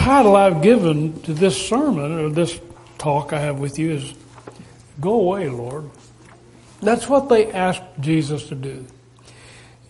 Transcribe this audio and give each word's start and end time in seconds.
title 0.00 0.34
I've 0.34 0.62
given 0.62 1.20
to 1.24 1.34
this 1.34 1.54
sermon 1.54 2.18
or 2.18 2.30
this 2.30 2.58
talk 2.96 3.34
I 3.34 3.40
have 3.40 3.60
with 3.60 3.78
you 3.78 3.90
is 3.90 4.14
Go 4.98 5.12
Away, 5.12 5.50
Lord. 5.50 5.90
That's 6.80 7.06
what 7.06 7.28
they 7.28 7.52
asked 7.52 7.82
Jesus 8.00 8.48
to 8.48 8.54
do. 8.54 8.86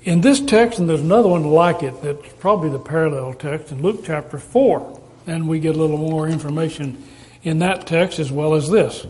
In 0.02 0.20
this 0.20 0.40
text, 0.40 0.80
and 0.80 0.88
there's 0.88 1.00
another 1.00 1.28
one 1.28 1.44
like 1.44 1.84
it 1.84 2.02
that's 2.02 2.32
probably 2.40 2.70
the 2.70 2.80
parallel 2.80 3.34
text 3.34 3.70
in 3.70 3.82
Luke 3.82 4.00
chapter 4.04 4.36
4, 4.36 5.00
and 5.28 5.46
we 5.46 5.60
get 5.60 5.76
a 5.76 5.78
little 5.78 5.96
more 5.96 6.26
information 6.26 7.00
in 7.44 7.60
that 7.60 7.86
text 7.86 8.18
as 8.18 8.32
well 8.32 8.54
as 8.54 8.68
this. 8.68 9.06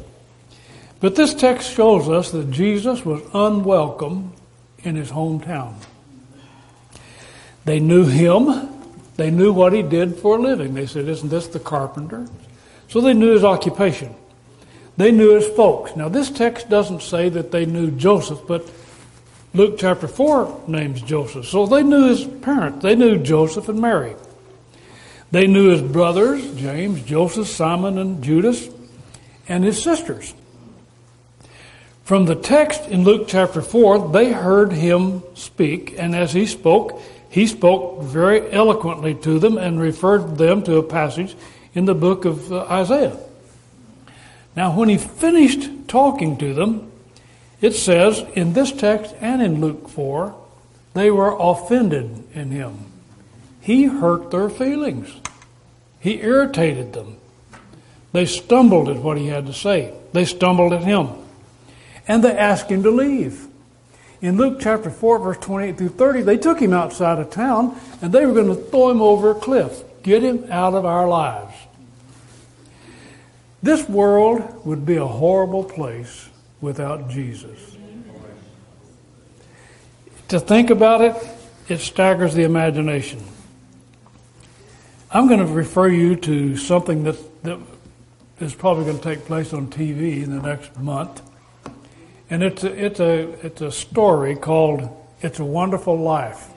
But 1.01 1.17
this 1.17 1.33
text 1.33 1.73
shows 1.73 2.11
us 2.11 2.31
that 2.33 2.51
Jesus 2.51 3.07
was 3.07 3.23
unwelcome 3.33 4.35
in 4.81 4.97
his 4.97 5.11
hometown. 5.11 5.77
They 7.65 7.81
knew 7.81 8.05
him. 8.05 8.70
They 9.21 9.31
knew 9.31 9.53
what 9.53 9.75
he 9.75 9.83
did 9.83 10.17
for 10.17 10.39
a 10.39 10.41
living. 10.41 10.73
They 10.73 10.87
said, 10.87 11.07
Isn't 11.07 11.29
this 11.29 11.47
the 11.47 11.61
carpenter? 11.61 12.27
So 12.89 13.03
they 13.03 13.13
knew 13.13 13.35
his 13.35 13.45
occupation. 13.45 14.15
They 14.97 15.13
knew 15.13 15.35
his 15.35 15.47
folks. 15.47 15.95
Now, 15.95 16.09
this 16.09 16.31
text 16.31 16.71
doesn't 16.71 17.03
say 17.03 17.29
that 17.29 17.53
they 17.53 17.67
knew 17.67 17.91
Joseph, 17.91 18.41
but 18.49 18.67
Luke 19.53 19.77
chapter 19.77 20.09
4 20.09 20.63
names 20.69 21.03
Joseph. 21.03 21.45
So 21.45 21.67
they 21.67 21.83
knew 21.83 22.09
his 22.09 22.25
parents. 22.25 22.83
They 22.83 22.95
knew 22.95 23.19
Joseph 23.19 23.69
and 23.69 23.79
Mary. 23.79 24.17
They 25.33 25.47
knew 25.47 25.69
his 25.69 25.83
brothers, 25.83 26.55
James, 26.55 27.03
Joseph, 27.03 27.47
Simon, 27.47 27.99
and 27.99 28.25
Judas, 28.25 28.71
and 29.47 29.65
his 29.65 29.83
sisters. 29.83 30.33
From 32.05 32.25
the 32.25 32.37
text 32.37 32.89
in 32.89 33.05
Luke 33.05 33.29
chapter 33.29 33.61
4, 33.61 34.13
they 34.13 34.33
heard 34.33 34.73
him 34.73 35.23
speak, 35.35 35.95
and 35.99 36.17
as 36.17 36.33
he 36.33 36.47
spoke, 36.47 37.03
he 37.31 37.47
spoke 37.47 38.03
very 38.03 38.51
eloquently 38.53 39.15
to 39.15 39.39
them 39.39 39.57
and 39.57 39.81
referred 39.81 40.37
them 40.37 40.63
to 40.65 40.77
a 40.77 40.83
passage 40.83 41.37
in 41.73 41.85
the 41.85 41.95
book 41.95 42.25
of 42.25 42.53
uh, 42.53 42.65
Isaiah. 42.65 43.17
Now, 44.57 44.77
when 44.77 44.89
he 44.89 44.99
finished 44.99 45.71
talking 45.87 46.37
to 46.39 46.53
them, 46.53 46.91
it 47.61 47.73
says 47.73 48.25
in 48.35 48.53
this 48.53 48.73
text 48.73 49.15
and 49.21 49.41
in 49.41 49.61
Luke 49.61 49.89
4, 49.89 50.35
they 50.95 51.11
were 51.11 51.37
offended 51.39 52.25
in 52.35 52.51
him. 52.51 52.79
He 53.61 53.85
hurt 53.85 54.33
their 54.33 54.51
feelings. 54.51 55.15
He 56.01 56.21
irritated 56.21 56.95
them. 56.95 57.17
They 58.11 58.27
stumbled 58.27 58.89
at 58.89 58.97
what 58.97 59.19
he 59.19 59.29
had 59.29 59.47
to 59.47 59.53
say. 59.53 59.95
They 60.13 60.25
stumbled 60.25 60.73
at 60.73 60.83
him. 60.83 61.11
And 62.09 62.25
they 62.25 62.37
asked 62.37 62.71
him 62.71 62.83
to 62.83 62.91
leave. 62.91 63.47
In 64.23 64.37
Luke 64.37 64.59
chapter 64.61 64.91
4, 64.91 65.19
verse 65.19 65.39
28 65.39 65.79
through 65.79 65.89
30, 65.89 66.23
they 66.23 66.37
took 66.37 66.61
him 66.61 66.73
outside 66.73 67.19
of 67.19 67.31
town 67.31 67.79
and 68.03 68.13
they 68.13 68.27
were 68.27 68.35
going 68.35 68.49
to 68.49 68.55
throw 68.55 68.91
him 68.91 69.01
over 69.01 69.31
a 69.31 69.35
cliff, 69.35 69.83
get 70.03 70.23
him 70.23 70.47
out 70.51 70.75
of 70.75 70.85
our 70.85 71.09
lives. 71.09 71.57
This 73.63 73.89
world 73.89 74.65
would 74.67 74.85
be 74.85 74.97
a 74.97 75.07
horrible 75.07 75.65
place 75.65 76.29
without 76.61 77.09
Jesus. 77.09 77.77
To 80.29 80.39
think 80.39 80.71
about 80.71 81.01
it, 81.01 81.17
it 81.69 81.79
staggers 81.79 82.35
the 82.35 82.43
imagination. 82.43 83.23
I'm 85.11 85.27
going 85.27 85.41
to 85.41 85.53
refer 85.53 85.89
you 85.89 86.15
to 86.17 86.57
something 86.57 87.05
that, 87.05 87.43
that 87.43 87.59
is 88.39 88.55
probably 88.55 88.85
going 88.85 88.99
to 88.99 89.03
take 89.03 89.25
place 89.25 89.53
on 89.53 89.69
TV 89.69 90.23
in 90.23 90.31
the 90.31 90.43
next 90.43 90.79
month. 90.79 91.21
And 92.31 92.45
it's 92.45 92.63
a, 92.63 92.85
it's 92.85 93.01
a, 93.01 93.29
it's 93.45 93.61
a 93.61 93.73
story 93.73 94.37
called 94.37 94.89
It's 95.21 95.41
a 95.41 95.45
Wonderful 95.45 95.99
Life. 95.99 96.49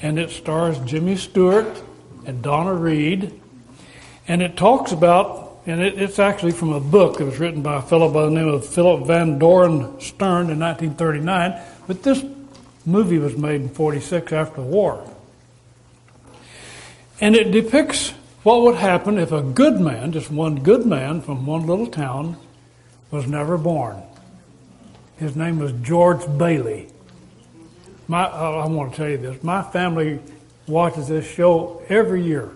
And 0.00 0.18
it 0.18 0.30
stars 0.30 0.78
Jimmy 0.80 1.16
Stewart 1.16 1.82
and 2.24 2.42
Donna 2.42 2.72
Reed. 2.72 3.38
And 4.26 4.40
it 4.40 4.56
talks 4.56 4.92
about, 4.92 5.60
and 5.66 5.82
it, 5.82 6.00
it's 6.00 6.18
actually 6.18 6.52
from 6.52 6.72
a 6.72 6.80
book 6.80 7.18
that 7.18 7.26
was 7.26 7.38
written 7.38 7.60
by 7.60 7.76
a 7.76 7.82
fellow 7.82 8.10
by 8.10 8.24
the 8.24 8.30
name 8.30 8.48
of 8.48 8.66
Philip 8.66 9.06
Van 9.06 9.38
Doren 9.38 10.00
Stern 10.00 10.48
in 10.48 10.58
1939. 10.58 11.60
But 11.86 12.02
this 12.02 12.24
movie 12.86 13.18
was 13.18 13.36
made 13.36 13.60
in 13.60 13.68
46 13.68 14.32
after 14.32 14.62
the 14.62 14.66
war. 14.66 15.06
And 17.20 17.36
it 17.36 17.50
depicts 17.50 18.14
what 18.44 18.62
would 18.62 18.76
happen 18.76 19.18
if 19.18 19.30
a 19.30 19.42
good 19.42 19.78
man, 19.78 20.12
just 20.12 20.30
one 20.30 20.62
good 20.62 20.86
man 20.86 21.20
from 21.20 21.44
one 21.44 21.66
little 21.66 21.86
town, 21.86 22.38
was 23.10 23.26
never 23.26 23.58
born. 23.58 24.02
His 25.20 25.36
name 25.36 25.58
was 25.58 25.72
George 25.82 26.26
Bailey. 26.38 26.88
My, 28.08 28.24
I 28.24 28.66
want 28.66 28.92
to 28.92 28.96
tell 28.96 29.08
you 29.08 29.18
this. 29.18 29.42
My 29.44 29.62
family 29.62 30.18
watches 30.66 31.08
this 31.08 31.30
show 31.30 31.82
every 31.90 32.24
year. 32.24 32.48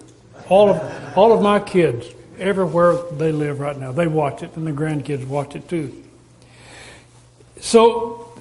All 0.49 0.71
of, 0.71 1.17
all 1.19 1.35
of 1.35 1.43
my 1.43 1.61
kids, 1.61 2.07
everywhere 2.39 2.97
they 3.13 3.33
live 3.33 3.61
right 3.61 3.79
now, 3.79 3.93
they 3.93 4.07
watch 4.07 4.43
it, 4.43 4.57
and 4.57 4.67
the 4.67 4.73
grandkids 4.73 5.27
watch 5.27 5.55
it 5.55 5.69
too. 5.69 6.05
So, 7.61 8.33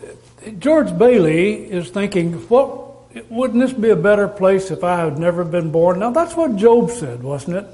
George 0.57 0.97
Bailey 0.97 1.69
is 1.69 1.89
thinking, 1.89 2.35
what, 2.47 3.29
wouldn't 3.29 3.59
this 3.59 3.73
be 3.73 3.89
a 3.89 3.95
better 3.97 4.29
place 4.29 4.71
if 4.71 4.85
I 4.85 5.03
had 5.03 5.19
never 5.19 5.43
been 5.43 5.69
born? 5.69 5.99
Now, 5.99 6.11
that's 6.11 6.33
what 6.33 6.55
Job 6.55 6.91
said, 6.91 7.23
wasn't 7.23 7.57
it? 7.57 7.67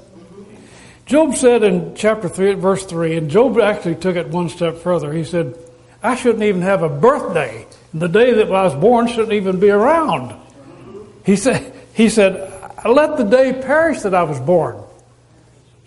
Job 1.06 1.36
said 1.36 1.62
in 1.62 1.94
chapter 1.94 2.28
3, 2.28 2.54
verse 2.54 2.84
3, 2.86 3.18
and 3.18 3.30
Job 3.30 3.56
actually 3.60 3.94
took 3.94 4.16
it 4.16 4.26
one 4.28 4.48
step 4.48 4.78
further. 4.78 5.12
He 5.12 5.22
said, 5.22 5.56
I 6.02 6.16
shouldn't 6.16 6.42
even 6.42 6.62
have 6.62 6.82
a 6.82 6.88
birthday. 6.88 7.66
The 7.92 8.08
day 8.08 8.32
that 8.34 8.50
I 8.50 8.64
was 8.64 8.74
born 8.74 9.06
shouldn't 9.06 9.32
even 9.32 9.60
be 9.60 9.70
around. 9.70 10.34
He 11.24 11.36
said, 11.36 11.74
he 11.92 12.08
said, 12.08 12.34
let 12.84 13.18
the 13.18 13.24
day 13.24 13.52
perish 13.52 14.00
that 14.00 14.14
I 14.14 14.22
was 14.22 14.40
born. 14.40 14.82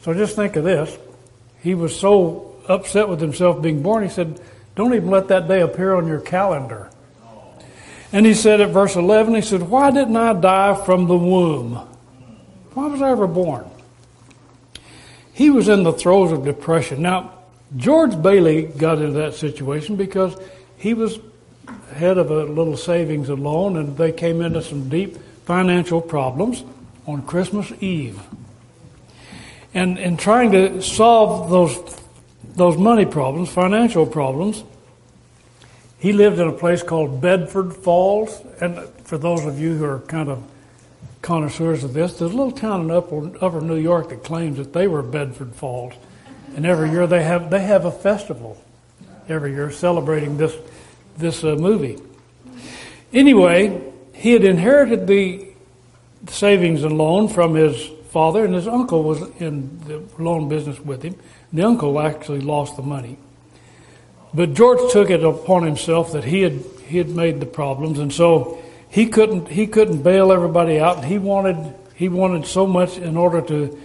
So 0.02 0.14
just 0.14 0.36
think 0.36 0.56
of 0.56 0.64
this. 0.64 0.96
He 1.62 1.76
was 1.76 1.98
so 1.98 2.56
upset 2.68 3.10
with 3.10 3.20
himself 3.20 3.62
being 3.62 3.82
born, 3.82 4.04
he 4.04 4.10
said, 4.10 4.40
don't 4.76 4.94
even 4.94 5.10
let 5.10 5.28
that 5.28 5.48
day 5.48 5.62
appear 5.62 5.96
on 5.96 6.08
your 6.08 6.20
calendar. 6.20 6.90
And 8.12 8.26
he 8.26 8.34
said 8.34 8.62
at 8.62 8.70
verse 8.70 8.96
11, 8.96 9.34
he 9.36 9.42
said, 9.42 9.64
Why 9.64 9.92
didn't 9.92 10.18
I 10.18 10.34
die 10.34 10.76
from 10.86 11.08
the 11.08 11.18
womb? 11.18 11.76
Why 12.74 12.88
was 12.88 13.02
I 13.02 13.10
ever 13.12 13.28
born? 13.28 13.70
He 15.34 15.50
was 15.50 15.68
in 15.68 15.84
the 15.84 15.94
throes 15.94 16.32
of 16.32 16.46
depression. 16.46 17.02
Now, 17.02 17.34
George 17.76 18.22
Bailey 18.22 18.64
got 18.64 19.00
into 19.00 19.20
that 19.20 19.34
situation 19.34 19.96
because 19.96 20.36
he 20.78 20.94
was 20.94 21.20
head 21.94 22.18
of 22.18 22.30
a 22.32 22.44
little 22.44 22.78
savings 22.78 23.30
and 23.30 23.44
loan, 23.44 23.78
and 23.78 23.98
they 23.98 24.12
came 24.12 24.42
into 24.42 24.62
some 24.62 24.90
deep 24.90 25.18
financial 25.46 26.02
problems 26.02 26.64
on 27.06 27.22
Christmas 27.24 27.72
Eve. 27.82 28.22
And 29.74 29.98
in 29.98 30.18
trying 30.18 30.52
to 30.52 30.82
solve 30.82 31.50
those 31.50 32.00
those 32.56 32.78
money 32.78 33.06
problems, 33.06 33.50
financial 33.50 34.06
problems, 34.06 34.64
he 35.98 36.14
lived 36.14 36.40
in 36.40 36.48
a 36.48 36.54
place 36.54 36.84
called 36.84 37.22
Bedford 37.22 37.74
Falls. 37.74 38.42
And 38.62 38.78
for 39.06 39.18
those 39.18 39.46
of 39.46 39.60
you 39.60 39.76
who 39.76 39.86
are 39.86 40.00
kind 40.02 40.30
of 40.30 40.44
connoisseurs 41.22 41.84
of 41.84 41.94
this, 41.94 42.20
there's 42.20 42.32
a 42.32 42.36
little 42.36 42.52
town 42.52 42.82
in 42.82 42.92
upper, 42.92 43.32
upper 43.44 43.62
New 43.62 43.78
York 43.78 44.10
that 44.10 44.24
claims 44.24 44.58
that 44.58 44.74
they 44.74 44.88
were 44.88 45.02
Bedford 45.02 45.56
Falls. 45.56 45.94
And 46.56 46.66
every 46.66 46.92
year 46.92 47.08
they 47.08 47.24
have 47.24 47.50
they 47.50 47.62
have 47.62 47.86
a 47.86 47.92
festival 47.92 48.62
every 49.28 49.54
year 49.54 49.72
celebrating 49.72 50.38
this 50.38 50.56
this 51.18 51.44
uh, 51.44 51.56
movie. 51.56 51.98
Anyway, 53.12 53.82
he 54.14 54.32
had 54.32 54.44
inherited 54.44 55.08
the 55.08 55.48
savings 56.28 56.84
and 56.84 56.98
loan 56.98 57.28
from 57.28 57.54
his 57.54 57.90
father, 58.10 58.46
and 58.46 58.54
his 58.54 58.68
uncle 58.68 59.04
was 59.04 59.22
in 59.40 59.80
the 59.88 60.04
loan 60.22 60.50
business 60.50 60.80
with 60.80 61.04
him. 61.04 61.16
The 61.52 61.64
uncle 61.64 62.00
actually 62.00 62.42
lost 62.42 62.76
the 62.76 62.84
money, 62.84 63.18
but 64.34 64.54
George 64.54 64.92
took 64.92 65.10
it 65.10 65.24
upon 65.24 65.64
himself 65.64 66.12
that 66.14 66.24
he 66.24 66.42
had 66.42 66.64
he 66.88 66.98
had 66.98 67.10
made 67.10 67.40
the 67.40 67.46
problems, 67.46 68.00
and 68.00 68.14
so 68.14 68.62
he 68.90 69.08
couldn't 69.08 69.48
he 69.48 69.68
couldn't 69.68 70.04
bail 70.04 70.32
everybody 70.32 70.80
out. 70.80 70.98
And 70.98 71.06
he 71.06 71.18
wanted 71.18 71.76
he 71.96 72.10
wanted 72.10 72.46
so 72.46 72.68
much 72.68 72.98
in 72.98 73.18
order 73.18 73.42
to 73.42 73.80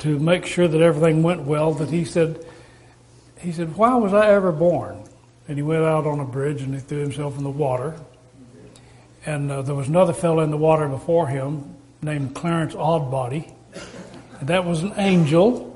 to 0.00 0.18
make 0.18 0.46
sure 0.46 0.68
that 0.68 0.80
everything 0.80 1.22
went 1.22 1.42
well 1.42 1.72
that 1.74 1.90
he 1.90 2.04
said, 2.04 2.44
he 3.38 3.52
said, 3.52 3.76
why 3.76 3.94
was 3.94 4.12
I 4.12 4.28
ever 4.28 4.52
born? 4.52 5.02
And 5.48 5.56
he 5.56 5.62
went 5.62 5.84
out 5.84 6.06
on 6.06 6.20
a 6.20 6.24
bridge 6.24 6.62
and 6.62 6.74
he 6.74 6.80
threw 6.80 6.98
himself 6.98 7.38
in 7.38 7.44
the 7.44 7.50
water. 7.50 7.98
And 9.24 9.50
uh, 9.50 9.62
there 9.62 9.74
was 9.74 9.88
another 9.88 10.12
fellow 10.12 10.40
in 10.40 10.50
the 10.50 10.56
water 10.56 10.88
before 10.88 11.28
him 11.28 11.74
named 12.02 12.34
Clarence 12.34 12.74
Odbody. 12.74 13.52
And 14.40 14.48
that 14.48 14.64
was 14.64 14.82
an 14.82 14.92
angel. 14.96 15.72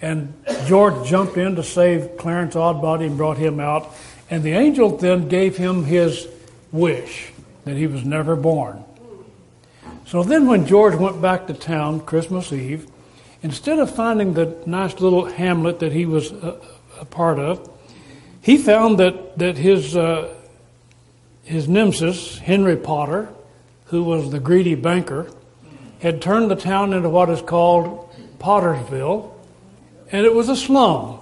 And 0.00 0.32
George 0.66 1.08
jumped 1.08 1.36
in 1.36 1.56
to 1.56 1.62
save 1.62 2.16
Clarence 2.16 2.54
Odbody 2.54 3.06
and 3.06 3.16
brought 3.16 3.38
him 3.38 3.60
out. 3.60 3.92
And 4.30 4.42
the 4.42 4.52
angel 4.52 4.96
then 4.96 5.28
gave 5.28 5.56
him 5.56 5.84
his 5.84 6.28
wish 6.70 7.32
that 7.64 7.76
he 7.76 7.86
was 7.86 8.04
never 8.04 8.36
born. 8.36 8.84
So 10.06 10.22
then, 10.22 10.46
when 10.46 10.66
George 10.66 10.94
went 10.94 11.20
back 11.20 11.48
to 11.48 11.54
town 11.54 12.00
Christmas 12.00 12.52
Eve, 12.52 12.86
instead 13.42 13.78
of 13.78 13.94
finding 13.94 14.34
the 14.34 14.56
nice 14.66 15.00
little 15.00 15.26
hamlet 15.26 15.80
that 15.80 15.92
he 15.92 16.06
was 16.06 16.32
a, 16.32 16.60
a 17.00 17.04
part 17.04 17.38
of, 17.38 17.70
he 18.40 18.56
found 18.56 18.98
that, 18.98 19.38
that 19.38 19.56
his, 19.56 19.96
uh, 19.96 20.34
his 21.44 21.68
nemesis, 21.68 22.38
Henry 22.38 22.76
Potter, 22.76 23.28
who 23.86 24.02
was 24.02 24.30
the 24.30 24.40
greedy 24.40 24.74
banker, 24.74 25.30
had 26.00 26.22
turned 26.22 26.50
the 26.50 26.56
town 26.56 26.92
into 26.92 27.08
what 27.08 27.28
is 27.30 27.42
called 27.42 28.10
Pottersville, 28.38 29.32
and 30.12 30.24
it 30.24 30.34
was 30.34 30.48
a 30.48 30.56
slum. 30.56 31.18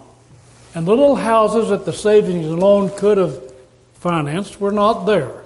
And 0.75 0.87
the 0.87 0.91
little 0.91 1.17
houses 1.17 1.71
that 1.71 1.87
the 1.87 1.93
savings 1.93 2.47
and 2.47 2.61
loan 2.61 2.91
could 2.97 3.19
have 3.19 3.41
financed 3.95 4.61
were 4.61 4.73
not 4.73 5.07
there. 5.07 5.43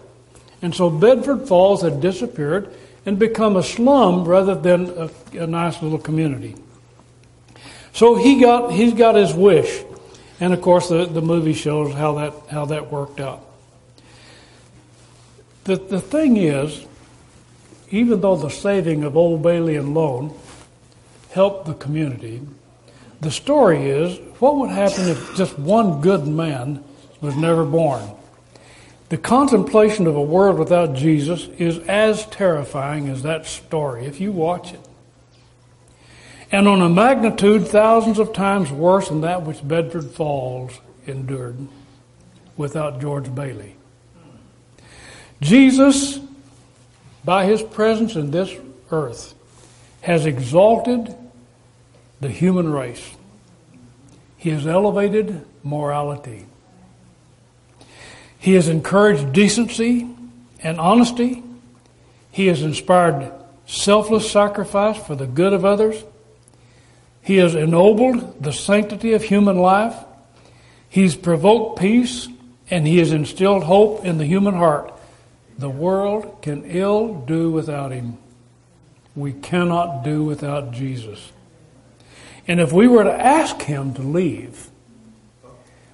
And 0.60 0.74
so 0.74 0.90
Bedford 0.90 1.46
Falls 1.46 1.82
had 1.82 2.00
disappeared 2.00 2.74
and 3.06 3.18
become 3.18 3.56
a 3.56 3.62
slum 3.62 4.24
rather 4.24 4.54
than 4.54 4.90
a, 4.90 5.10
a 5.42 5.46
nice 5.46 5.82
little 5.82 5.98
community. 5.98 6.56
So 7.92 8.14
he 8.14 8.40
got, 8.40 8.72
he's 8.72 8.94
got 8.94 9.14
his 9.14 9.32
wish. 9.32 9.82
And 10.38 10.52
of 10.52 10.60
course, 10.60 10.88
the, 10.88 11.06
the 11.06 11.20
movie 11.20 11.52
shows 11.52 11.92
how 11.94 12.14
that, 12.14 12.34
how 12.50 12.66
that 12.66 12.90
worked 12.90 13.20
out. 13.20 13.44
The, 15.64 15.76
the 15.76 16.00
thing 16.00 16.36
is, 16.36 16.86
even 17.90 18.20
though 18.20 18.36
the 18.36 18.48
saving 18.48 19.04
of 19.04 19.16
Old 19.16 19.42
Bailey 19.42 19.76
and 19.76 19.94
Loan 19.94 20.34
helped 21.32 21.66
the 21.66 21.74
community, 21.74 22.40
the 23.20 23.30
story 23.30 23.90
is 23.90 24.18
what 24.38 24.56
would 24.56 24.70
happen 24.70 25.08
if 25.08 25.36
just 25.36 25.58
one 25.58 26.00
good 26.00 26.26
man 26.26 26.82
was 27.20 27.36
never 27.36 27.64
born? 27.64 28.02
The 29.10 29.18
contemplation 29.18 30.06
of 30.06 30.14
a 30.14 30.22
world 30.22 30.56
without 30.56 30.94
Jesus 30.94 31.48
is 31.58 31.78
as 31.88 32.26
terrifying 32.26 33.08
as 33.08 33.24
that 33.24 33.44
story 33.44 34.06
if 34.06 34.20
you 34.20 34.30
watch 34.30 34.72
it. 34.72 34.80
And 36.52 36.68
on 36.68 36.80
a 36.80 36.88
magnitude 36.88 37.66
thousands 37.66 38.20
of 38.20 38.32
times 38.32 38.70
worse 38.70 39.08
than 39.08 39.22
that 39.22 39.42
which 39.42 39.66
Bedford 39.66 40.12
Falls 40.12 40.80
endured 41.08 41.58
without 42.56 43.00
George 43.00 43.34
Bailey. 43.34 43.74
Jesus, 45.40 46.20
by 47.24 47.46
his 47.46 47.62
presence 47.62 48.14
in 48.14 48.30
this 48.30 48.54
earth, 48.92 49.34
has 50.02 50.24
exalted 50.24 51.16
the 52.20 52.30
human 52.30 52.72
race. 52.72 53.16
He 54.36 54.50
has 54.50 54.68
elevated 54.68 55.44
morality. 55.64 56.46
He 58.40 58.54
has 58.54 58.68
encouraged 58.68 59.32
decency 59.34 60.08
and 60.62 60.80
honesty. 60.80 61.42
He 62.32 62.46
has 62.46 62.62
inspired 62.62 63.30
selfless 63.66 64.30
sacrifice 64.30 64.96
for 64.96 65.14
the 65.14 65.26
good 65.26 65.52
of 65.52 65.64
others. 65.64 66.02
He 67.22 67.36
has 67.36 67.54
ennobled 67.54 68.42
the 68.42 68.52
sanctity 68.52 69.12
of 69.12 69.22
human 69.22 69.58
life. 69.58 69.94
He's 70.88 71.14
provoked 71.14 71.78
peace 71.78 72.28
and 72.70 72.86
he 72.86 72.98
has 72.98 73.12
instilled 73.12 73.64
hope 73.64 74.06
in 74.06 74.16
the 74.16 74.24
human 74.24 74.54
heart. 74.54 74.92
The 75.58 75.68
world 75.68 76.40
can 76.40 76.64
ill 76.64 77.14
do 77.26 77.50
without 77.50 77.92
him. 77.92 78.16
We 79.14 79.34
cannot 79.34 80.02
do 80.02 80.24
without 80.24 80.72
Jesus. 80.72 81.30
And 82.48 82.58
if 82.58 82.72
we 82.72 82.88
were 82.88 83.04
to 83.04 83.12
ask 83.12 83.60
him 83.60 83.92
to 83.94 84.02
leave, 84.02 84.69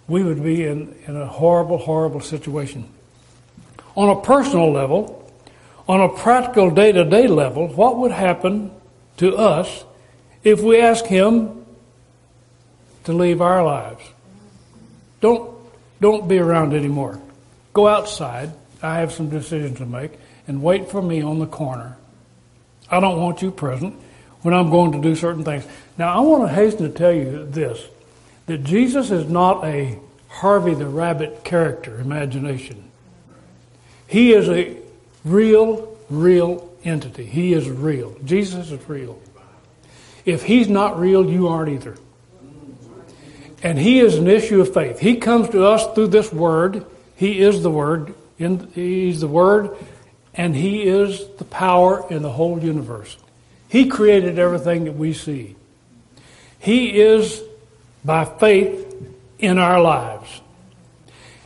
we 0.08 0.22
would 0.22 0.42
be 0.42 0.64
in, 0.64 0.94
in 1.06 1.16
a 1.16 1.26
horrible, 1.26 1.78
horrible 1.78 2.20
situation. 2.20 2.88
On 3.96 4.08
a 4.08 4.20
personal 4.20 4.72
level, 4.72 5.32
on 5.88 6.00
a 6.00 6.08
practical 6.08 6.70
day 6.70 6.92
to 6.92 7.04
day 7.04 7.26
level, 7.26 7.68
what 7.68 7.98
would 7.98 8.12
happen 8.12 8.70
to 9.16 9.36
us 9.36 9.84
if 10.44 10.60
we 10.60 10.80
ask 10.80 11.04
him 11.04 11.64
to 13.04 13.12
leave 13.12 13.40
our 13.40 13.64
lives? 13.64 14.04
Don't, 15.20 15.56
don't 16.00 16.28
be 16.28 16.38
around 16.38 16.74
anymore. 16.74 17.20
Go 17.72 17.88
outside 17.88 18.52
I 18.82 19.00
have 19.00 19.12
some 19.12 19.28
decisions 19.28 19.78
to 19.78 19.86
make, 19.86 20.12
and 20.46 20.62
wait 20.62 20.90
for 20.90 21.02
me 21.02 21.22
on 21.22 21.38
the 21.38 21.46
corner. 21.46 21.96
I 22.90 23.00
don't 23.00 23.20
want 23.20 23.42
you 23.42 23.50
present 23.50 23.94
when 24.42 24.54
I'm 24.54 24.70
going 24.70 24.92
to 24.92 25.00
do 25.00 25.16
certain 25.16 25.44
things. 25.44 25.64
Now, 25.98 26.14
I 26.16 26.20
want 26.20 26.48
to 26.48 26.54
hasten 26.54 26.90
to 26.90 26.96
tell 26.96 27.12
you 27.12 27.46
this 27.46 27.80
that 28.46 28.64
Jesus 28.64 29.10
is 29.10 29.28
not 29.28 29.64
a 29.64 29.98
Harvey 30.28 30.74
the 30.74 30.86
Rabbit 30.86 31.44
character 31.44 31.98
imagination. 32.00 32.90
He 34.06 34.32
is 34.32 34.48
a 34.48 34.76
real, 35.24 35.96
real 36.10 36.70
entity. 36.84 37.26
He 37.26 37.52
is 37.52 37.68
real. 37.68 38.16
Jesus 38.24 38.70
is 38.70 38.88
real. 38.88 39.18
If 40.24 40.42
he's 40.42 40.68
not 40.68 40.98
real, 40.98 41.28
you 41.28 41.48
aren't 41.48 41.70
either. 41.70 41.96
And 43.62 43.78
he 43.78 44.00
is 44.00 44.16
an 44.16 44.28
issue 44.28 44.60
of 44.60 44.72
faith. 44.72 44.98
He 44.98 45.16
comes 45.16 45.48
to 45.50 45.64
us 45.64 45.92
through 45.94 46.08
this 46.08 46.32
word. 46.32 46.84
He 47.16 47.40
is 47.40 47.62
the 47.62 47.70
word. 47.70 48.14
He's 48.38 49.20
the 49.20 49.28
Word, 49.28 49.76
and 50.34 50.54
He 50.54 50.82
is 50.82 51.26
the 51.38 51.44
power 51.44 52.06
in 52.10 52.22
the 52.22 52.30
whole 52.30 52.58
universe. 52.58 53.16
He 53.68 53.88
created 53.88 54.38
everything 54.38 54.84
that 54.84 54.96
we 54.96 55.12
see. 55.12 55.56
He 56.58 57.00
is, 57.00 57.42
by 58.06 58.24
faith, 58.24 58.86
in 59.38 59.58
our 59.58 59.80
lives. 59.80 60.40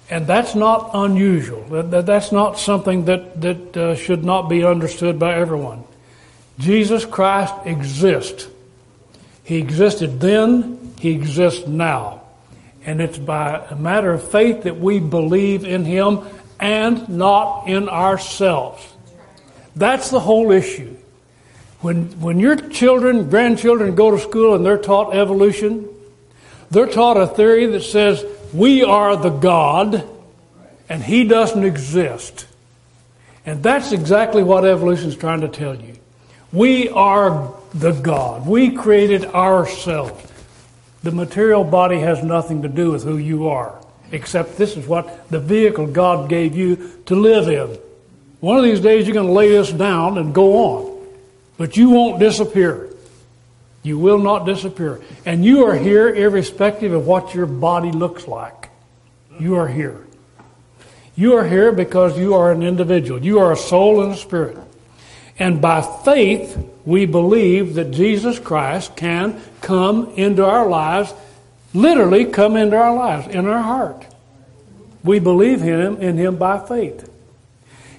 And 0.09 0.27
that's 0.27 0.55
not 0.55 0.91
unusual. 0.95 1.63
That's 1.83 2.33
not 2.33 2.59
something 2.59 3.05
that, 3.05 3.41
that 3.41 3.77
uh, 3.77 3.95
should 3.95 4.25
not 4.25 4.49
be 4.49 4.65
understood 4.65 5.19
by 5.19 5.35
everyone. 5.35 5.85
Jesus 6.59 7.05
Christ 7.05 7.55
exists. 7.65 8.49
He 9.45 9.59
existed 9.59 10.21
then, 10.21 10.95
He 10.99 11.11
exists 11.11 11.67
now. 11.67 12.23
And 12.85 13.01
it's 13.01 13.19
by 13.19 13.65
a 13.71 13.77
matter 13.77 14.13
of 14.13 14.29
faith 14.31 14.65
that 14.65 14.79
we 14.79 14.99
believe 14.99 15.65
in 15.65 15.85
Him 15.85 16.21
and 16.59 17.09
not 17.09 17.69
in 17.69 17.89
ourselves. 17.89 18.87
That's 19.77 20.11
the 20.11 20.21
whole 20.21 20.51
issue. 20.51 20.97
When, 21.81 22.21
when 22.21 22.41
your 22.41 22.57
children, 22.57 23.31
grandchildren 23.31 23.95
go 23.95 24.11
to 24.11 24.19
school 24.19 24.55
and 24.55 24.67
they're 24.67 24.77
taught 24.77 25.15
evolution, 25.15 25.89
they're 26.71 26.87
taught 26.87 27.17
a 27.17 27.27
theory 27.27 27.67
that 27.67 27.83
says 27.83 28.25
we 28.53 28.85
are 28.85 29.17
the 29.17 29.31
God 29.31 30.09
and 30.89 31.03
He 31.03 31.25
doesn't 31.25 31.65
exist. 31.65 32.47
And 33.47 33.63
that's 33.63 33.93
exactly 33.93 34.43
what 34.43 34.65
evolution 34.65 35.09
is 35.09 35.17
trying 35.17 35.41
to 35.41 35.49
tell 35.49 35.75
you. 35.75 35.97
We 36.53 36.89
are 36.89 37.55
the 37.73 37.93
God. 37.93 38.47
We 38.47 38.73
created 38.73 39.25
ourselves. 39.27 40.27
The 41.03 41.13
material 41.13 41.65
body 41.65 42.01
has 42.01 42.23
nothing 42.23 42.63
to 42.63 42.69
do 42.69 42.91
with 42.93 43.05
who 43.05 43.17
you 43.17 43.49
are 43.49 43.81
except 44.13 44.57
this 44.57 44.77
is 44.77 44.87
what 44.87 45.29
the 45.31 45.41
vehicle 45.41 45.87
God 45.87 46.29
gave 46.29 46.57
you 46.57 47.03
to 47.07 47.15
live 47.15 47.49
in. 47.49 47.79
One 48.41 48.57
of 48.57 48.65
these 48.65 48.81
days 48.81 49.07
you're 49.07 49.15
going 49.15 49.27
to 49.27 49.33
lay 49.33 49.51
this 49.51 49.71
down 49.71 50.19
and 50.19 50.35
go 50.35 50.65
on, 50.65 51.07
but 51.57 51.77
you 51.77 51.91
won't 51.91 52.19
disappear. 52.19 52.90
You 53.83 53.99
will 53.99 54.19
not 54.19 54.45
disappear. 54.45 55.01
And 55.25 55.45
you 55.45 55.65
are 55.67 55.75
here 55.75 56.09
irrespective 56.09 56.93
of 56.93 57.07
what 57.07 57.35
your 57.35 57.47
body 57.47 57.93
looks 57.93 58.29
like. 58.29 58.71
You 59.39 59.57
are 59.57 59.69
here. 59.69 60.07
You 61.17 61.35
are 61.37 61.47
here 61.47 61.73
because 61.73 62.19
you 62.19 62.35
are 62.35 62.53
an 62.53 62.63
individual. 62.63 63.23
You 63.23 63.39
are 63.41 63.53
a 63.53 63.57
soul 63.57 64.03
and 64.03 64.13
a 64.13 64.17
spirit. 64.17 64.59
And 65.39 65.63
by 65.63 65.81
faith, 66.05 66.59
we 66.85 67.07
believe 67.07 67.75
that 67.75 67.91
Jesus 67.91 68.39
Christ 68.39 68.97
can 68.97 69.41
come 69.63 70.13
into 70.17 70.45
our 70.45 70.69
lives 70.69 71.15
literally 71.75 72.25
come 72.25 72.57
into 72.57 72.77
our 72.77 72.95
lives, 72.95 73.29
in 73.29 73.47
our 73.47 73.63
heart. 73.63 74.07
We 75.03 75.19
believe 75.19 75.61
him 75.61 75.97
in 75.97 76.17
him 76.17 76.37
by 76.37 76.59
faith. 76.67 77.09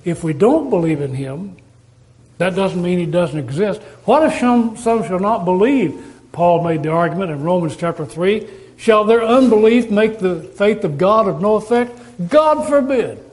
If 0.04 0.24
we 0.24 0.34
don't 0.34 0.70
believe 0.70 1.02
in 1.02 1.14
him, 1.14 1.58
that 2.42 2.56
doesn't 2.56 2.82
mean 2.82 2.98
he 2.98 3.06
doesn't 3.06 3.38
exist. 3.38 3.84
What 4.06 4.24
if 4.24 4.40
some, 4.40 4.76
some 4.76 5.04
shall 5.04 5.20
not 5.20 5.46
believe? 5.46 6.04
Paul 6.32 6.64
made 6.64 6.82
the 6.82 6.90
argument 6.90 7.30
in 7.30 7.44
Romans 7.44 7.78
chapter 7.78 8.04
3. 8.04 8.50
Shall 8.78 9.04
their 9.04 9.24
unbelief 9.24 9.92
make 9.92 10.18
the 10.18 10.42
faith 10.42 10.84
of 10.84 10.98
God 10.98 11.28
of 11.28 11.40
no 11.40 11.54
effect? 11.58 11.92
God 12.30 12.68
forbid. 12.68 13.24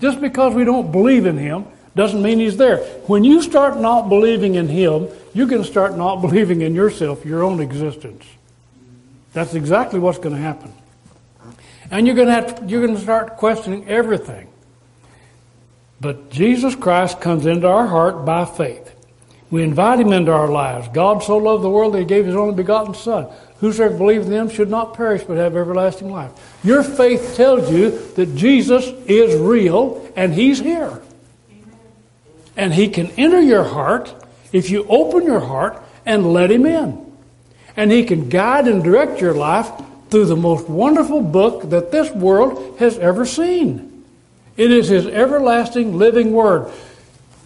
Just 0.00 0.22
because 0.22 0.54
we 0.54 0.64
don't 0.64 0.90
believe 0.90 1.26
in 1.26 1.36
him 1.36 1.66
doesn't 1.94 2.22
mean 2.22 2.38
he's 2.38 2.56
there. 2.56 2.78
When 3.06 3.24
you 3.24 3.42
start 3.42 3.78
not 3.78 4.08
believing 4.08 4.54
in 4.54 4.68
him, 4.68 5.08
you're 5.34 5.48
going 5.48 5.62
to 5.62 5.68
start 5.68 5.94
not 5.94 6.16
believing 6.22 6.62
in 6.62 6.74
yourself, 6.74 7.26
your 7.26 7.42
own 7.42 7.60
existence. 7.60 8.24
That's 9.34 9.52
exactly 9.52 9.98
what's 10.00 10.16
going 10.16 10.34
to 10.34 10.40
happen. 10.40 10.72
And 11.90 12.06
you're 12.06 12.16
going 12.16 12.28
to 12.28 12.32
have 12.32 12.60
to, 12.60 12.66
you're 12.66 12.80
going 12.80 12.96
to 12.96 13.02
start 13.02 13.36
questioning 13.36 13.86
everything. 13.86 14.48
But 16.00 16.30
Jesus 16.30 16.74
Christ 16.74 17.20
comes 17.20 17.46
into 17.46 17.68
our 17.68 17.86
heart 17.86 18.24
by 18.24 18.44
faith. 18.44 18.92
We 19.50 19.62
invite 19.62 20.00
him 20.00 20.12
into 20.12 20.32
our 20.32 20.48
lives. 20.48 20.88
God 20.88 21.22
so 21.22 21.36
loved 21.36 21.62
the 21.62 21.70
world 21.70 21.94
that 21.94 22.00
he 22.00 22.04
gave 22.04 22.26
his 22.26 22.34
only 22.34 22.54
begotten 22.54 22.94
Son. 22.94 23.28
Whosoever 23.60 23.96
believes 23.96 24.26
in 24.26 24.32
him 24.32 24.50
should 24.50 24.68
not 24.68 24.94
perish 24.94 25.22
but 25.22 25.36
have 25.36 25.56
everlasting 25.56 26.10
life. 26.10 26.32
Your 26.62 26.82
faith 26.82 27.36
tells 27.36 27.70
you 27.70 27.90
that 28.16 28.36
Jesus 28.36 28.84
is 29.06 29.40
real 29.40 30.06
and 30.16 30.34
he's 30.34 30.58
here. 30.58 31.00
And 32.56 32.74
he 32.74 32.88
can 32.88 33.10
enter 33.12 33.40
your 33.40 33.64
heart 33.64 34.14
if 34.52 34.70
you 34.70 34.84
open 34.88 35.24
your 35.24 35.40
heart 35.40 35.82
and 36.04 36.32
let 36.32 36.50
him 36.50 36.66
in 36.66 37.06
and 37.76 37.92
He 37.92 38.04
can 38.04 38.28
guide 38.28 38.66
and 38.66 38.82
direct 38.82 39.20
your 39.20 39.34
life 39.34 39.70
through 40.10 40.26
the 40.26 40.36
most 40.36 40.68
wonderful 40.68 41.20
book 41.20 41.70
that 41.70 41.92
this 41.92 42.10
world 42.12 42.78
has 42.78 42.98
ever 42.98 43.26
seen. 43.26 43.85
It 44.56 44.70
is 44.70 44.88
His 44.88 45.06
everlasting 45.06 45.96
living 45.96 46.32
Word. 46.32 46.72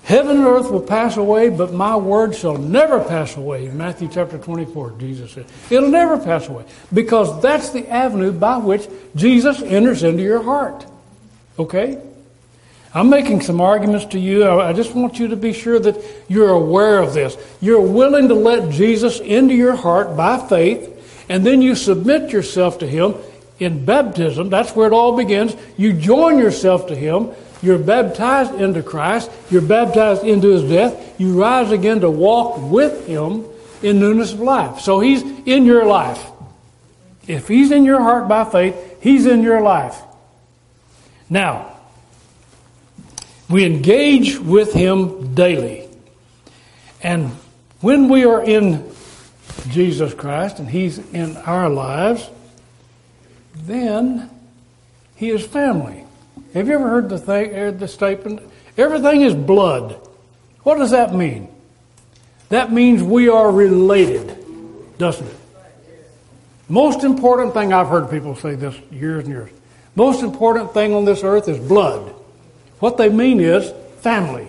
Heaven 0.05 0.39
and 0.39 0.47
earth 0.47 0.71
will 0.71 0.83
pass 0.83 1.17
away, 1.17 1.51
but 1.51 1.73
my 1.73 1.95
word 1.95 2.35
shall 2.35 2.57
never 2.57 2.99
pass 2.99 3.37
away. 3.37 3.69
Matthew 3.69 4.09
chapter 4.11 4.39
24, 4.39 4.95
Jesus 4.99 5.31
said. 5.31 5.47
It'll 5.71 5.91
never 5.91 6.19
pass 6.19 6.49
away 6.49 6.65
because 6.93 7.41
that's 7.41 7.71
the 7.71 7.89
avenue 7.89 8.33
by 8.33 8.57
which 8.57 8.89
Jesus 9.15 9.63
enters 9.63 10.03
into 10.03 10.23
your 10.23 10.43
heart. 10.43 10.85
Okay? 11.61 12.03
I'm 12.93 13.09
making 13.09 13.43
some 13.43 13.61
arguments 13.61 14.07
to 14.07 14.19
you. 14.19 14.49
I 14.49 14.73
just 14.73 14.97
want 14.97 15.21
you 15.21 15.29
to 15.29 15.37
be 15.37 15.53
sure 15.53 15.79
that 15.79 16.03
you're 16.29 16.51
aware 16.51 17.01
of 17.01 17.15
this. 17.15 17.37
You're 17.61 17.81
willing 17.81 18.29
to 18.29 18.35
let 18.35 18.71
Jesus 18.73 19.21
into 19.21 19.55
your 19.55 19.77
heart 19.77 20.17
by 20.17 20.45
faith, 20.49 21.25
and 21.29 21.47
then 21.47 21.63
you 21.63 21.77
submit 21.77 22.33
yourself 22.33 22.81
to 22.81 22.87
Him 22.87 23.15
in 23.61 23.85
baptism. 23.85 24.49
That's 24.49 24.75
where 24.75 24.89
it 24.89 24.93
all 24.93 25.17
begins. 25.17 25.55
You 25.77 25.93
join 25.93 26.39
yourself 26.39 26.89
to 26.89 26.97
Him. 26.97 27.31
You're 27.63 27.79
baptized 27.79 28.55
into 28.55 28.83
Christ. 28.83 29.31
You're 29.51 29.63
baptized 29.63 30.25
into 30.25 30.49
His 30.49 30.63
death. 30.69 31.21
You 31.21 31.39
rise 31.39 31.71
again 31.71 32.01
to 32.01 32.11
walk 32.11 32.59
with 32.59 33.07
Him 33.07 33.45
in 33.83 34.01
newness 34.01 34.33
of 34.33 34.41
life. 34.41 34.81
So 34.81 34.99
He's 34.99 35.23
in 35.23 35.67
your 35.67 35.85
life. 35.85 36.27
If 37.29 37.47
He's 37.47 37.71
in 37.71 37.85
your 37.85 38.01
heart 38.01 38.29
by 38.29 38.45
faith, 38.45 38.75
He's 39.01 39.27
in 39.27 39.43
your 39.43 39.61
life. 39.61 40.01
Now, 41.29 41.77
we 43.49 43.65
engage 43.65 44.39
with 44.39 44.73
Him 44.73 45.35
daily. 45.35 45.87
And 47.03 47.31
when 47.81 48.09
we 48.09 48.25
are 48.25 48.43
in 48.43 48.91
Jesus 49.69 50.15
Christ 50.15 50.59
and 50.59 50.69
He's 50.69 50.99
in 50.99 51.37
our 51.37 51.69
lives, 51.69 52.29
then 53.67 54.31
He 55.17 55.31
is 55.31 55.47
family. 55.47 56.05
Have 56.55 56.69
you 56.69 56.75
ever 56.75 56.89
heard 56.89 57.09
the, 57.09 57.19
thing, 57.19 57.55
heard 57.55 57.79
the 57.79 57.89
statement? 57.89 58.41
Everything 58.77 59.23
is 59.23 59.35
blood. 59.35 59.99
What 60.63 60.79
does 60.79 60.91
that 60.91 61.15
mean? 61.15 61.49
That 62.49 62.73
means 62.73 63.03
we 63.03 63.29
are 63.29 63.51
related, 63.51 64.37
doesn't 64.99 65.27
it? 65.27 65.37
Most 66.69 67.05
important 67.05 67.55
thing 67.55 67.73
I've 67.73 67.89
heard 67.89 68.11
people 68.11 68.37
say 68.37 68.55
this 68.55 68.77
years 68.91 69.25
and 69.25 69.33
years. 69.33 69.51
Most 69.97 70.23
important 70.23 70.73
thing 70.73 70.95
on 70.95 71.05
this 71.05 71.25
earth 71.25 71.49
is 71.49 71.59
blood. 71.59 72.15
What 72.79 72.97
they 72.97 73.09
mean 73.09 73.41
is 73.41 73.73
family. 74.01 74.49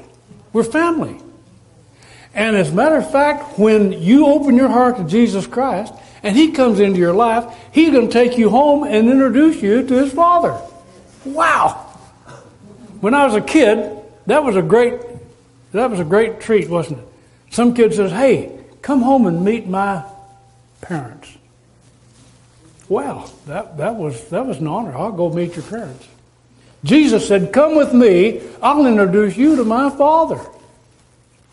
We're 0.53 0.63
family. 0.63 1.19
And 2.33 2.55
as 2.55 2.71
a 2.71 2.73
matter 2.73 2.95
of 2.97 3.11
fact, 3.11 3.59
when 3.59 3.91
you 3.91 4.27
open 4.27 4.55
your 4.55 4.69
heart 4.69 4.97
to 4.97 5.03
Jesus 5.03 5.47
Christ 5.47 5.93
and 6.23 6.35
He 6.35 6.51
comes 6.51 6.79
into 6.79 6.99
your 6.99 7.13
life, 7.13 7.45
He's 7.71 7.91
going 7.91 8.07
to 8.07 8.13
take 8.13 8.37
you 8.37 8.49
home 8.49 8.83
and 8.83 9.09
introduce 9.09 9.61
you 9.61 9.85
to 9.87 9.93
His 9.95 10.13
Father. 10.13 10.59
Wow! 11.25 11.87
When 12.99 13.13
I 13.13 13.25
was 13.25 13.35
a 13.35 13.41
kid, 13.41 13.97
that 14.27 14.43
was 14.43 14.55
a 14.55 14.61
great, 14.61 14.99
that 15.71 15.89
was 15.89 15.99
a 15.99 16.05
great 16.05 16.39
treat, 16.39 16.69
wasn't 16.69 16.99
it? 16.99 17.05
Some 17.49 17.73
kid 17.73 17.93
says, 17.93 18.11
"Hey, 18.11 18.57
come 18.81 19.01
home 19.01 19.27
and 19.27 19.43
meet 19.43 19.67
my 19.67 20.03
parents." 20.81 21.37
Wow, 22.87 23.29
that, 23.47 23.77
that 23.77 23.95
was 23.95 24.29
that 24.29 24.45
was 24.45 24.59
an 24.59 24.67
honor. 24.67 24.95
I'll 24.95 25.11
go 25.11 25.29
meet 25.29 25.55
your 25.55 25.63
parents. 25.63 26.07
Jesus 26.83 27.27
said, 27.27 27.53
Come 27.53 27.75
with 27.75 27.93
me, 27.93 28.41
I'll 28.61 28.85
introduce 28.85 29.37
you 29.37 29.55
to 29.57 29.63
my 29.63 29.89
Father. 29.89 30.39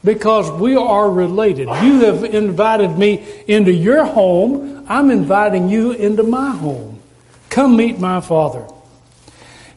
Because 0.05 0.51
we 0.51 0.77
are 0.77 1.11
related. 1.11 1.69
You 1.69 2.01
have 2.05 2.25
invited 2.25 2.97
me 2.97 3.27
into 3.47 3.73
your 3.73 4.05
home, 4.05 4.87
I'm 4.89 5.11
inviting 5.11 5.69
you 5.69 5.93
into 5.93 6.23
my 6.23 6.51
home. 6.51 7.01
Come 7.51 7.77
meet 7.77 7.99
my 7.99 8.21
Father. 8.21 8.67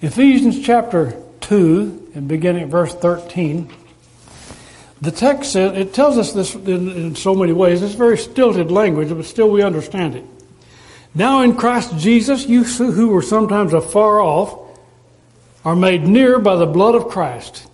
Ephesians 0.02 0.64
chapter 0.64 1.22
2, 1.42 2.12
and 2.16 2.28
beginning 2.28 2.64
at 2.64 2.70
verse 2.70 2.94
13, 2.94 3.72
the 5.02 5.12
text 5.12 5.54
says, 5.54 5.76
it 5.78 5.94
tells 5.94 6.18
us 6.18 6.32
this 6.34 6.54
in, 6.54 6.90
in 6.92 7.16
so 7.16 7.34
many 7.34 7.54
ways. 7.54 7.82
It's 7.82 7.96
very 7.96 8.18
stilted 8.18 8.72
language, 8.72 9.10
but 9.10 9.26
still 9.26 9.50
we 9.50 9.64
understand 9.64 10.16
it. 10.16 10.26
Now 11.16 11.42
in 11.42 11.56
Christ 11.56 11.98
Jesus, 11.98 12.46
you 12.46 12.64
who 12.64 13.10
were 13.10 13.24
sometimes 13.24 13.74
afar 13.74 14.22
off, 14.22 14.60
are 15.66 15.76
made 15.76 16.04
near 16.04 16.40
by 16.40 16.56
the 16.56 16.66
blood 16.66 16.96
of 16.96 17.08
Christ. 17.10 17.68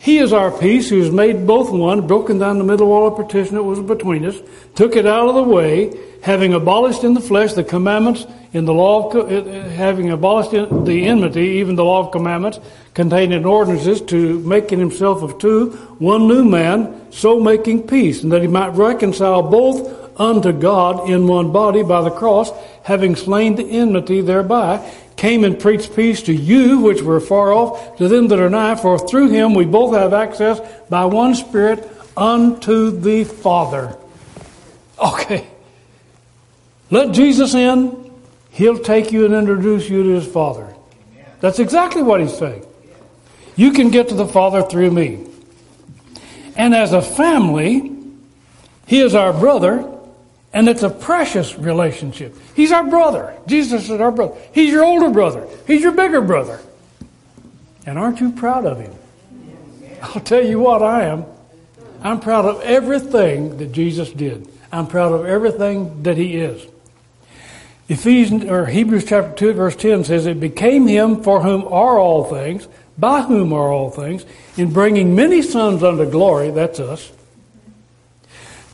He 0.00 0.18
is 0.18 0.32
our 0.32 0.56
peace, 0.56 0.88
who 0.88 1.00
has 1.00 1.10
made 1.10 1.44
both 1.46 1.70
one, 1.70 2.06
broken 2.06 2.38
down 2.38 2.58
the 2.58 2.64
middle 2.64 2.86
wall 2.86 3.08
of 3.08 3.16
partition 3.16 3.56
that 3.56 3.64
was 3.64 3.80
between 3.80 4.24
us, 4.24 4.36
took 4.76 4.94
it 4.94 5.06
out 5.06 5.28
of 5.28 5.34
the 5.34 5.42
way, 5.42 5.92
having 6.22 6.54
abolished 6.54 7.02
in 7.02 7.14
the 7.14 7.20
flesh 7.20 7.54
the 7.54 7.64
commandments 7.64 8.24
in 8.52 8.64
the 8.64 8.72
law 8.72 9.10
of, 9.10 9.16
uh, 9.16 9.34
uh, 9.34 9.68
having 9.70 10.10
abolished 10.10 10.52
the 10.52 11.06
enmity, 11.06 11.58
even 11.58 11.74
the 11.74 11.84
law 11.84 12.06
of 12.06 12.12
commandments 12.12 12.60
contained 12.94 13.34
in 13.34 13.44
ordinances, 13.44 14.00
to 14.02 14.38
making 14.40 14.78
himself 14.78 15.22
of 15.22 15.36
two, 15.38 15.70
one 15.98 16.28
new 16.28 16.44
man, 16.44 17.00
so 17.10 17.40
making 17.40 17.82
peace, 17.82 18.22
and 18.22 18.30
that 18.30 18.40
he 18.40 18.48
might 18.48 18.68
reconcile 18.68 19.42
both 19.42 20.20
unto 20.20 20.52
God 20.52 21.10
in 21.10 21.26
one 21.26 21.50
body 21.50 21.82
by 21.82 22.02
the 22.02 22.10
cross, 22.10 22.52
having 22.84 23.16
slain 23.16 23.56
the 23.56 23.68
enmity 23.68 24.20
thereby, 24.20 24.78
came 25.18 25.44
and 25.44 25.58
preached 25.58 25.94
peace 25.94 26.22
to 26.22 26.32
you 26.32 26.78
which 26.78 27.02
were 27.02 27.20
far 27.20 27.52
off, 27.52 27.98
to 27.98 28.08
them 28.08 28.28
that 28.28 28.38
are 28.38 28.48
nigh, 28.48 28.76
for 28.76 28.98
through 28.98 29.28
him 29.28 29.52
we 29.52 29.66
both 29.66 29.94
have 29.94 30.14
access 30.14 30.60
by 30.88 31.04
one 31.04 31.34
Spirit 31.34 31.86
unto 32.16 32.98
the 32.98 33.24
Father. 33.24 33.96
Okay. 34.98 35.46
Let 36.90 37.12
Jesus 37.12 37.54
in, 37.54 38.10
he'll 38.50 38.78
take 38.78 39.12
you 39.12 39.24
and 39.24 39.34
introduce 39.34 39.90
you 39.90 40.04
to 40.04 40.08
his 40.10 40.26
Father. 40.26 40.74
That's 41.40 41.58
exactly 41.58 42.02
what 42.02 42.20
he's 42.20 42.36
saying. 42.36 42.64
You 43.56 43.72
can 43.72 43.90
get 43.90 44.08
to 44.08 44.14
the 44.14 44.26
Father 44.26 44.62
through 44.62 44.92
me. 44.92 45.26
And 46.56 46.74
as 46.74 46.92
a 46.92 47.02
family, 47.02 47.92
he 48.86 49.00
is 49.00 49.14
our 49.14 49.32
brother, 49.32 49.97
and 50.52 50.68
it's 50.68 50.82
a 50.82 50.90
precious 50.90 51.56
relationship. 51.56 52.34
He's 52.54 52.72
our 52.72 52.84
brother. 52.84 53.34
Jesus 53.46 53.84
is 53.84 54.00
our 54.00 54.10
brother. 54.10 54.36
He's 54.52 54.72
your 54.72 54.84
older 54.84 55.10
brother. 55.10 55.46
He's 55.66 55.82
your 55.82 55.92
bigger 55.92 56.20
brother. 56.20 56.60
And 57.86 57.98
aren't 57.98 58.20
you 58.20 58.32
proud 58.32 58.66
of 58.66 58.78
him? 58.78 58.94
I'll 60.02 60.20
tell 60.20 60.44
you 60.44 60.58
what 60.58 60.82
I 60.82 61.04
am. 61.04 61.24
I'm 62.02 62.20
proud 62.20 62.44
of 62.44 62.60
everything 62.62 63.58
that 63.58 63.72
Jesus 63.72 64.10
did. 64.10 64.48
I'm 64.70 64.86
proud 64.86 65.12
of 65.12 65.26
everything 65.26 66.02
that 66.02 66.16
he 66.16 66.36
is. 66.36 66.66
Ephesians 67.88 68.44
or 68.44 68.66
Hebrews 68.66 69.06
chapter 69.06 69.34
2 69.34 69.52
verse 69.54 69.76
10 69.76 70.04
says 70.04 70.26
it 70.26 70.40
became 70.40 70.86
him 70.86 71.22
for 71.22 71.42
whom 71.42 71.64
are 71.64 71.98
all 71.98 72.24
things, 72.24 72.68
by 72.98 73.22
whom 73.22 73.52
are 73.52 73.72
all 73.72 73.90
things, 73.90 74.26
in 74.56 74.72
bringing 74.72 75.14
many 75.16 75.40
sons 75.40 75.82
unto 75.82 76.08
glory, 76.08 76.50
that's 76.50 76.80
us, 76.80 77.10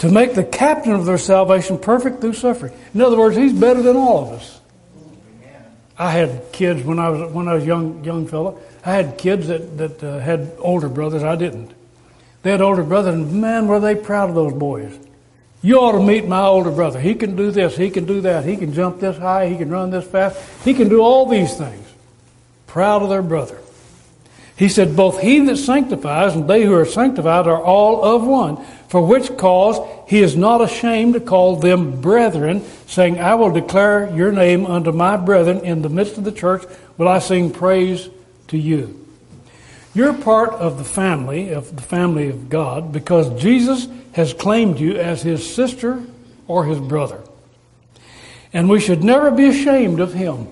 to 0.04 0.10
make 0.10 0.34
the 0.34 0.44
captain 0.44 0.92
of 0.92 1.06
their 1.06 1.16
salvation 1.16 1.78
perfect 1.78 2.20
through 2.20 2.34
suffering. 2.34 2.74
In 2.92 3.00
other 3.00 3.16
words, 3.16 3.36
he's 3.36 3.54
better 3.54 3.80
than 3.80 3.96
all 3.96 4.24
of 4.24 4.32
us. 4.38 4.60
I 5.98 6.10
had 6.10 6.52
kids 6.52 6.82
when 6.82 6.98
I 6.98 7.08
was 7.08 7.32
when 7.32 7.48
I 7.48 7.54
was 7.54 7.64
young 7.64 8.04
young 8.04 8.26
fella. 8.26 8.54
I 8.84 8.92
had 8.92 9.16
kids 9.16 9.46
that 9.46 9.78
that 9.78 10.04
uh, 10.04 10.18
had 10.18 10.52
older 10.58 10.90
brothers. 10.90 11.22
I 11.22 11.36
didn't. 11.36 11.72
They 12.42 12.50
had 12.50 12.60
older 12.60 12.82
brothers, 12.82 13.14
and 13.14 13.40
man, 13.40 13.66
were 13.66 13.80
they 13.80 13.94
proud 13.94 14.28
of 14.28 14.34
those 14.34 14.52
boys. 14.52 14.92
You 15.62 15.76
ought 15.76 15.92
to 15.92 16.02
meet 16.02 16.28
my 16.28 16.42
older 16.42 16.70
brother. 16.70 17.00
He 17.00 17.14
can 17.14 17.34
do 17.34 17.50
this. 17.50 17.74
He 17.74 17.88
can 17.88 18.04
do 18.04 18.20
that. 18.20 18.44
He 18.44 18.58
can 18.58 18.74
jump 18.74 19.00
this 19.00 19.16
high. 19.16 19.48
He 19.48 19.56
can 19.56 19.70
run 19.70 19.88
this 19.88 20.06
fast. 20.06 20.38
He 20.66 20.74
can 20.74 20.90
do 20.90 21.00
all 21.00 21.24
these 21.24 21.56
things. 21.56 21.88
Proud 22.66 23.02
of 23.02 23.08
their 23.08 23.22
brother. 23.22 23.58
He 24.56 24.68
said, 24.68 24.96
Both 24.96 25.20
he 25.20 25.40
that 25.46 25.56
sanctifies 25.56 26.34
and 26.34 26.48
they 26.48 26.64
who 26.64 26.74
are 26.74 26.84
sanctified 26.84 27.46
are 27.46 27.62
all 27.62 28.04
of 28.04 28.26
one, 28.26 28.64
for 28.94 29.04
which 29.04 29.36
cause 29.36 29.80
he 30.06 30.20
is 30.20 30.36
not 30.36 30.60
ashamed 30.60 31.14
to 31.14 31.20
call 31.20 31.56
them 31.56 32.00
brethren, 32.00 32.62
saying, 32.86 33.18
I 33.18 33.34
will 33.34 33.50
declare 33.50 34.14
your 34.14 34.30
name 34.30 34.66
unto 34.66 34.92
my 34.92 35.16
brethren 35.16 35.64
in 35.64 35.82
the 35.82 35.88
midst 35.88 36.16
of 36.16 36.22
the 36.22 36.30
church, 36.30 36.62
will 36.96 37.08
I 37.08 37.18
sing 37.18 37.50
praise 37.50 38.08
to 38.46 38.56
you. 38.56 39.04
You're 39.94 40.14
part 40.14 40.50
of 40.50 40.78
the 40.78 40.84
family, 40.84 41.48
of 41.52 41.74
the 41.74 41.82
family 41.82 42.28
of 42.28 42.48
God, 42.48 42.92
because 42.92 43.42
Jesus 43.42 43.88
has 44.12 44.32
claimed 44.32 44.78
you 44.78 44.94
as 44.94 45.22
his 45.22 45.52
sister 45.52 46.00
or 46.46 46.64
his 46.64 46.78
brother. 46.78 47.20
And 48.52 48.70
we 48.70 48.78
should 48.78 49.02
never 49.02 49.32
be 49.32 49.48
ashamed 49.48 49.98
of 49.98 50.14
him. 50.14 50.46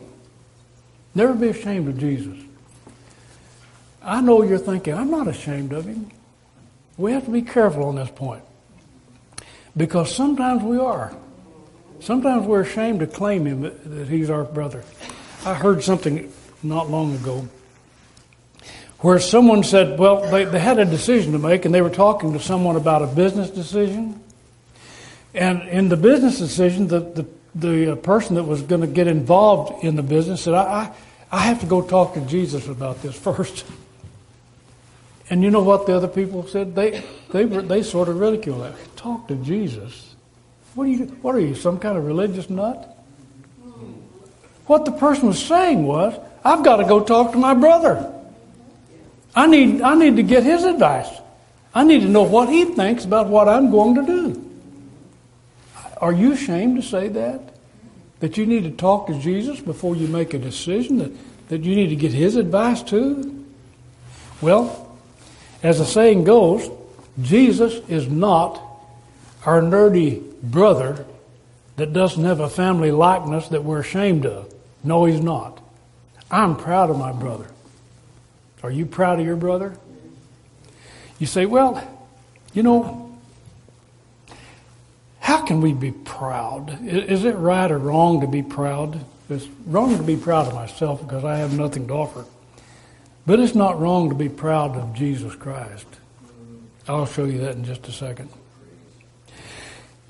Never 1.15 1.35
be 1.35 1.51
ashamed 1.51 1.87
of 1.87 1.97
Jesus. 1.97 2.41
I 4.03 4.21
know 4.21 4.43
you're 4.43 4.59
thinking, 4.59 4.95
I'm 4.95 5.13
not 5.13 5.29
ashamed 5.29 5.73
of 5.73 5.85
him. 5.85 6.11
We 6.97 7.13
have 7.13 7.25
to 7.25 7.31
be 7.31 7.43
careful 7.43 7.85
on 7.85 7.97
this 7.97 8.11
point. 8.11 8.43
Because 9.77 10.15
sometimes 10.15 10.63
we 10.63 10.79
are. 10.79 11.17
Sometimes 12.01 12.47
we're 12.47 12.63
ashamed 12.63 13.01
to 13.01 13.07
claim 13.07 13.47
him 13.47 13.63
that 13.63 14.09
he's 14.09 14.29
our 14.29 14.45
brother. 14.45 14.85
I 15.45 15.55
heard 15.55 15.83
something 15.83 16.33
not 16.63 16.91
long 16.91 17.15
ago 17.15 17.49
where 19.03 19.19
someone 19.19 19.65
said, 19.65 19.99
well, 19.99 20.31
they, 20.31 20.45
they 20.45 20.61
had 20.61 20.79
a 20.79 20.85
decision 20.85 21.33
to 21.33 21.39
make 21.39 21.65
and 21.65 21.75
they 21.75 21.83
were 21.83 21.91
talking 21.91 22.33
to 22.33 22.41
someone 22.41 22.77
about 22.77 23.03
a 23.03 23.07
business 23.07 23.51
decision. 23.51 24.21
And 25.35 25.63
in 25.69 25.89
the 25.89 25.97
business 25.97 26.39
decision, 26.39 26.87
the, 26.87 27.01
the, 27.01 27.27
the 27.55 27.93
uh, 27.93 27.97
person 27.97 28.37
that 28.37 28.45
was 28.45 28.63
going 28.63 28.83
to 28.83 28.87
get 28.87 29.09
involved 29.09 29.85
in 29.85 29.97
the 29.97 30.03
business 30.03 30.43
said, 30.43 30.55
I, 30.55 30.63
I, 30.63 30.93
I 31.33 31.41
have 31.41 31.61
to 31.61 31.67
go 31.67 31.83
talk 31.83 32.15
to 32.15 32.21
Jesus 32.23 32.69
about 32.69 33.03
this 33.03 33.17
first. 33.19 33.65
And 35.33 35.43
you 35.43 35.51
know 35.51 35.63
what 35.63 35.87
the 35.87 35.97
other 35.97 36.09
people 36.09 36.47
said? 36.47 36.75
They, 36.75 37.03
they, 37.31 37.45
they 37.45 37.83
sort 37.83 38.11
of 38.11 38.21
ridiculed 38.21 38.65
that. 38.65 38.97
Talk 38.97 39.29
to 39.29 39.35
Jesus. 39.37 40.15
What 40.75 40.85
are 40.85 40.91
you, 40.91 41.07
what 41.23 41.35
are 41.35 41.41
you, 41.41 41.55
some 41.55 41.79
kind 41.79 41.97
of 41.97 42.05
religious 42.05 42.51
nut? 42.51 43.03
What 44.67 44.85
the 44.85 44.93
person 44.93 45.29
was 45.29 45.43
saying 45.43 45.87
was, 45.87 46.21
I've 46.45 46.63
got 46.63 46.77
to 46.77 46.85
go 46.85 47.03
talk 47.03 47.33
to 47.33 47.39
my 47.39 47.55
brother. 47.55 48.13
I 49.35 49.47
need, 49.47 49.81
I 49.81 49.95
need 49.95 50.17
to 50.17 50.23
get 50.23 50.43
his 50.43 50.65
advice. 50.65 51.09
I 51.75 51.83
need 51.85 52.01
to 52.01 52.09
know 52.09 52.25
what 52.25 52.51
he 52.51 52.67
thinks 52.67 53.07
about 53.07 53.29
what 53.29 53.49
I'm 53.49 53.71
going 53.71 53.95
to 53.95 54.03
do. 54.05 54.51
Are 55.97 56.13
you 56.13 56.33
ashamed 56.33 56.77
to 56.77 56.87
say 56.87 57.09
that? 57.09 57.55
That 58.21 58.37
you 58.37 58.45
need 58.45 58.65
to 58.65 58.71
talk 58.71 59.07
to 59.07 59.19
Jesus 59.19 59.61
before 59.61 59.97
you 59.97 60.09
make 60.09 60.35
a 60.35 60.39
decision? 60.39 60.99
That, 60.99 61.13
that 61.49 61.63
you 61.63 61.75
need 61.75 61.89
to 61.89 61.97
get 61.97 62.13
his 62.13 62.37
advice 62.37 62.83
too? 62.83 63.47
Well, 64.43 64.92
as 65.63 65.79
the 65.79 65.85
saying 65.85 66.25
goes, 66.25 66.69
Jesus 67.21 67.75
is 67.89 68.09
not 68.09 68.61
our 69.45 69.61
nerdy 69.61 70.23
brother 70.43 71.05
that 71.77 71.93
doesn't 71.93 72.25
have 72.25 72.41
a 72.41 72.49
family 72.49 72.91
likeness 72.91 73.49
that 73.49 73.65
we're 73.65 73.81
ashamed 73.81 74.27
of. 74.27 74.53
No, 74.85 75.05
he's 75.05 75.21
not. 75.21 75.61
I'm 76.31 76.57
proud 76.57 76.91
of 76.91 76.99
my 76.99 77.13
brother. 77.13 77.47
Are 78.63 78.71
you 78.71 78.87
proud 78.87 79.21
of 79.21 79.27
your 79.27 79.37
brother? 79.37 79.77
You 81.19 81.27
say, 81.27 81.47
well, 81.47 81.83
you 82.53 82.63
know, 82.63 83.17
how 85.21 85.45
can 85.45 85.61
we 85.61 85.73
be 85.73 85.93
proud? 85.93 86.85
Is 86.87 87.25
it 87.25 87.37
right 87.37 87.71
or 87.71 87.79
wrong 87.79 88.21
to 88.21 88.27
be 88.27 88.43
proud? 88.43 89.05
It's 89.31 89.47
wrong 89.67 89.97
to 89.97 90.03
be 90.03 90.17
proud 90.17 90.49
of 90.49 90.55
myself 90.55 91.01
because 91.01 91.25
I 91.25 91.37
have 91.37 91.57
nothing 91.57 91.87
to 91.89 91.95
offer. 91.95 92.25
But 93.27 93.41
it's 93.41 93.55
not 93.55 93.81
wrong 93.81 94.09
to 94.09 94.15
be 94.15 94.29
proud 94.29 94.77
of 94.77 94.95
Jesus 94.95 95.35
Christ. 95.35 95.87
I'll 96.89 97.07
show 97.07 97.25
you 97.25 97.39
that 97.39 97.55
in 97.55 97.65
just 97.65 97.87
a 97.87 97.93
second. 97.93 98.29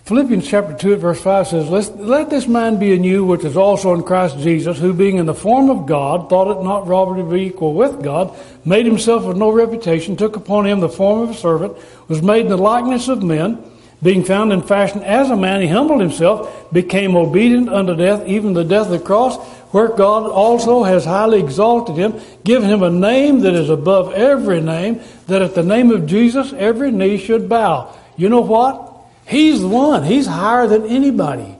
Philippians 0.04 0.48
chapter 0.48 0.74
2 0.74 0.96
verse 0.96 1.20
5 1.22 1.46
says, 1.46 1.68
let, 1.68 2.28
this 2.28 2.48
mind 2.48 2.80
be 2.80 2.92
in 2.92 3.04
you 3.04 3.24
which 3.24 3.44
is 3.44 3.56
also 3.56 3.94
in 3.94 4.02
Christ 4.02 4.38
Jesus, 4.38 4.78
who 4.78 4.92
being 4.92 5.18
in 5.18 5.26
the 5.26 5.34
form 5.34 5.70
of 5.70 5.86
God, 5.86 6.28
thought 6.28 6.50
it 6.50 6.64
not 6.64 6.88
robbery 6.88 7.22
to 7.22 7.30
be 7.30 7.42
equal 7.42 7.74
with 7.74 8.02
God, 8.02 8.36
made 8.64 8.84
himself 8.84 9.24
of 9.24 9.36
no 9.36 9.52
reputation, 9.52 10.16
took 10.16 10.34
upon 10.34 10.66
him 10.66 10.80
the 10.80 10.88
form 10.88 11.20
of 11.20 11.30
a 11.30 11.34
servant, 11.34 11.76
was 12.08 12.20
made 12.20 12.46
in 12.46 12.48
the 12.48 12.56
likeness 12.56 13.06
of 13.08 13.22
men, 13.22 13.62
being 14.02 14.24
found 14.24 14.52
in 14.52 14.60
fashion 14.62 15.02
as 15.04 15.30
a 15.30 15.36
man, 15.36 15.60
he 15.60 15.68
humbled 15.68 16.00
himself, 16.00 16.72
became 16.72 17.14
obedient 17.14 17.68
unto 17.68 17.94
death, 17.94 18.26
even 18.26 18.54
the 18.54 18.64
death 18.64 18.86
of 18.86 18.92
the 18.92 18.98
cross, 18.98 19.38
where 19.72 19.88
God 19.88 20.30
also 20.30 20.84
has 20.84 21.04
highly 21.04 21.40
exalted 21.40 21.96
him, 21.96 22.20
given 22.44 22.68
him 22.68 22.82
a 22.82 22.90
name 22.90 23.40
that 23.40 23.54
is 23.54 23.70
above 23.70 24.12
every 24.12 24.60
name, 24.60 25.00
that 25.26 25.42
at 25.42 25.54
the 25.54 25.62
name 25.62 25.90
of 25.90 26.06
Jesus 26.06 26.52
every 26.52 26.92
knee 26.92 27.18
should 27.18 27.48
bow. 27.48 27.94
You 28.16 28.28
know 28.28 28.42
what? 28.42 28.90
He's 29.26 29.60
the 29.60 29.68
one. 29.68 30.04
He's 30.04 30.26
higher 30.26 30.66
than 30.66 30.86
anybody. 30.86 31.56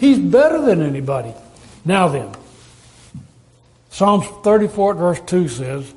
He's 0.00 0.18
better 0.18 0.60
than 0.60 0.82
anybody. 0.82 1.32
Now 1.84 2.08
then, 2.08 2.34
Psalms 3.90 4.26
34 4.42 4.94
verse 4.94 5.20
2 5.26 5.48
says, 5.48 5.94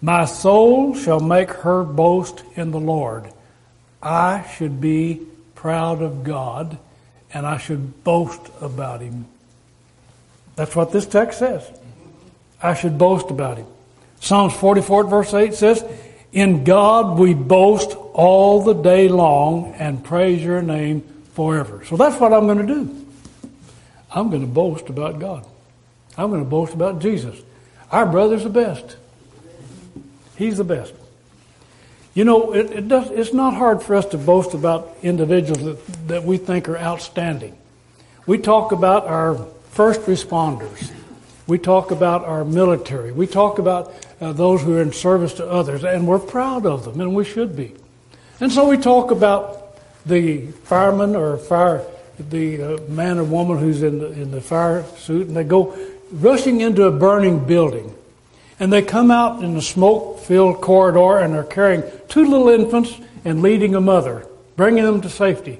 My 0.00 0.24
soul 0.24 0.96
shall 0.96 1.20
make 1.20 1.50
her 1.50 1.84
boast 1.84 2.42
in 2.56 2.72
the 2.72 2.80
Lord. 2.80 3.30
I 4.02 4.44
should 4.56 4.80
be 4.80 5.20
proud 5.54 6.02
of 6.02 6.24
God 6.24 6.76
and 7.32 7.46
I 7.46 7.58
should 7.58 8.02
boast 8.02 8.40
about 8.60 9.00
Him. 9.00 9.26
That's 10.56 10.74
what 10.74 10.92
this 10.92 11.06
text 11.06 11.38
says. 11.38 11.68
I 12.62 12.74
should 12.74 12.98
boast 12.98 13.30
about 13.30 13.58
Him. 13.58 13.66
Psalms 14.20 14.54
44 14.54 15.04
verse 15.04 15.34
8 15.34 15.54
says, 15.54 15.84
in 16.32 16.64
God 16.64 17.18
we 17.18 17.32
boast 17.34 17.92
all 18.12 18.62
the 18.62 18.74
day 18.74 19.08
long 19.08 19.74
and 19.74 20.02
praise 20.02 20.42
your 20.42 20.62
name 20.62 21.02
forever. 21.34 21.84
So 21.84 21.96
that's 21.96 22.20
what 22.20 22.32
I'm 22.32 22.46
going 22.46 22.66
to 22.66 22.74
do. 22.74 23.06
I'm 24.10 24.30
going 24.30 24.42
to 24.42 24.48
boast 24.48 24.88
about 24.88 25.18
God. 25.18 25.46
I'm 26.16 26.30
going 26.30 26.42
to 26.42 26.48
boast 26.48 26.74
about 26.74 27.00
Jesus. 27.00 27.40
Our 27.90 28.06
brother's 28.06 28.44
the 28.44 28.50
best. 28.50 28.96
He's 30.36 30.56
the 30.56 30.64
best. 30.64 30.92
You 32.14 32.24
know, 32.24 32.54
it, 32.54 32.70
it 32.70 32.88
does, 32.88 33.10
it's 33.10 33.32
not 33.32 33.54
hard 33.54 33.82
for 33.82 33.96
us 33.96 34.06
to 34.06 34.18
boast 34.18 34.54
about 34.54 34.96
individuals 35.02 35.64
that, 35.64 36.08
that 36.08 36.24
we 36.24 36.36
think 36.36 36.68
are 36.68 36.78
outstanding. 36.78 37.56
We 38.26 38.38
talk 38.38 38.72
about 38.72 39.06
our 39.06 39.46
first 39.74 40.02
responders. 40.02 40.92
We 41.46 41.58
talk 41.58 41.90
about 41.90 42.24
our 42.24 42.44
military. 42.44 43.12
We 43.12 43.26
talk 43.26 43.58
about 43.58 43.92
uh, 44.20 44.32
those 44.32 44.62
who 44.62 44.76
are 44.76 44.82
in 44.82 44.92
service 44.92 45.34
to 45.34 45.50
others, 45.50 45.84
and 45.84 46.06
we're 46.06 46.20
proud 46.20 46.64
of 46.64 46.84
them, 46.84 47.00
and 47.00 47.14
we 47.14 47.24
should 47.24 47.56
be. 47.56 47.74
And 48.40 48.52
so 48.52 48.68
we 48.68 48.78
talk 48.78 49.10
about 49.10 49.76
the 50.06 50.46
fireman 50.64 51.16
or 51.16 51.36
fire, 51.36 51.84
the 52.18 52.62
uh, 52.62 52.80
man 52.88 53.18
or 53.18 53.24
woman 53.24 53.58
who's 53.58 53.82
in 53.82 53.98
the, 53.98 54.12
in 54.12 54.30
the 54.30 54.40
fire 54.40 54.84
suit, 54.96 55.26
and 55.26 55.36
they 55.36 55.44
go 55.44 55.76
rushing 56.12 56.60
into 56.60 56.84
a 56.84 56.92
burning 56.92 57.44
building. 57.44 57.92
And 58.60 58.72
they 58.72 58.82
come 58.82 59.10
out 59.10 59.42
in 59.42 59.54
the 59.54 59.62
smoke 59.62 60.20
filled 60.20 60.60
corridor 60.60 61.18
and 61.18 61.34
are 61.34 61.44
carrying 61.44 61.82
two 62.08 62.24
little 62.24 62.48
infants 62.48 62.94
and 63.24 63.42
leading 63.42 63.74
a 63.74 63.80
mother, 63.80 64.26
bringing 64.56 64.84
them 64.84 65.00
to 65.00 65.10
safety. 65.10 65.58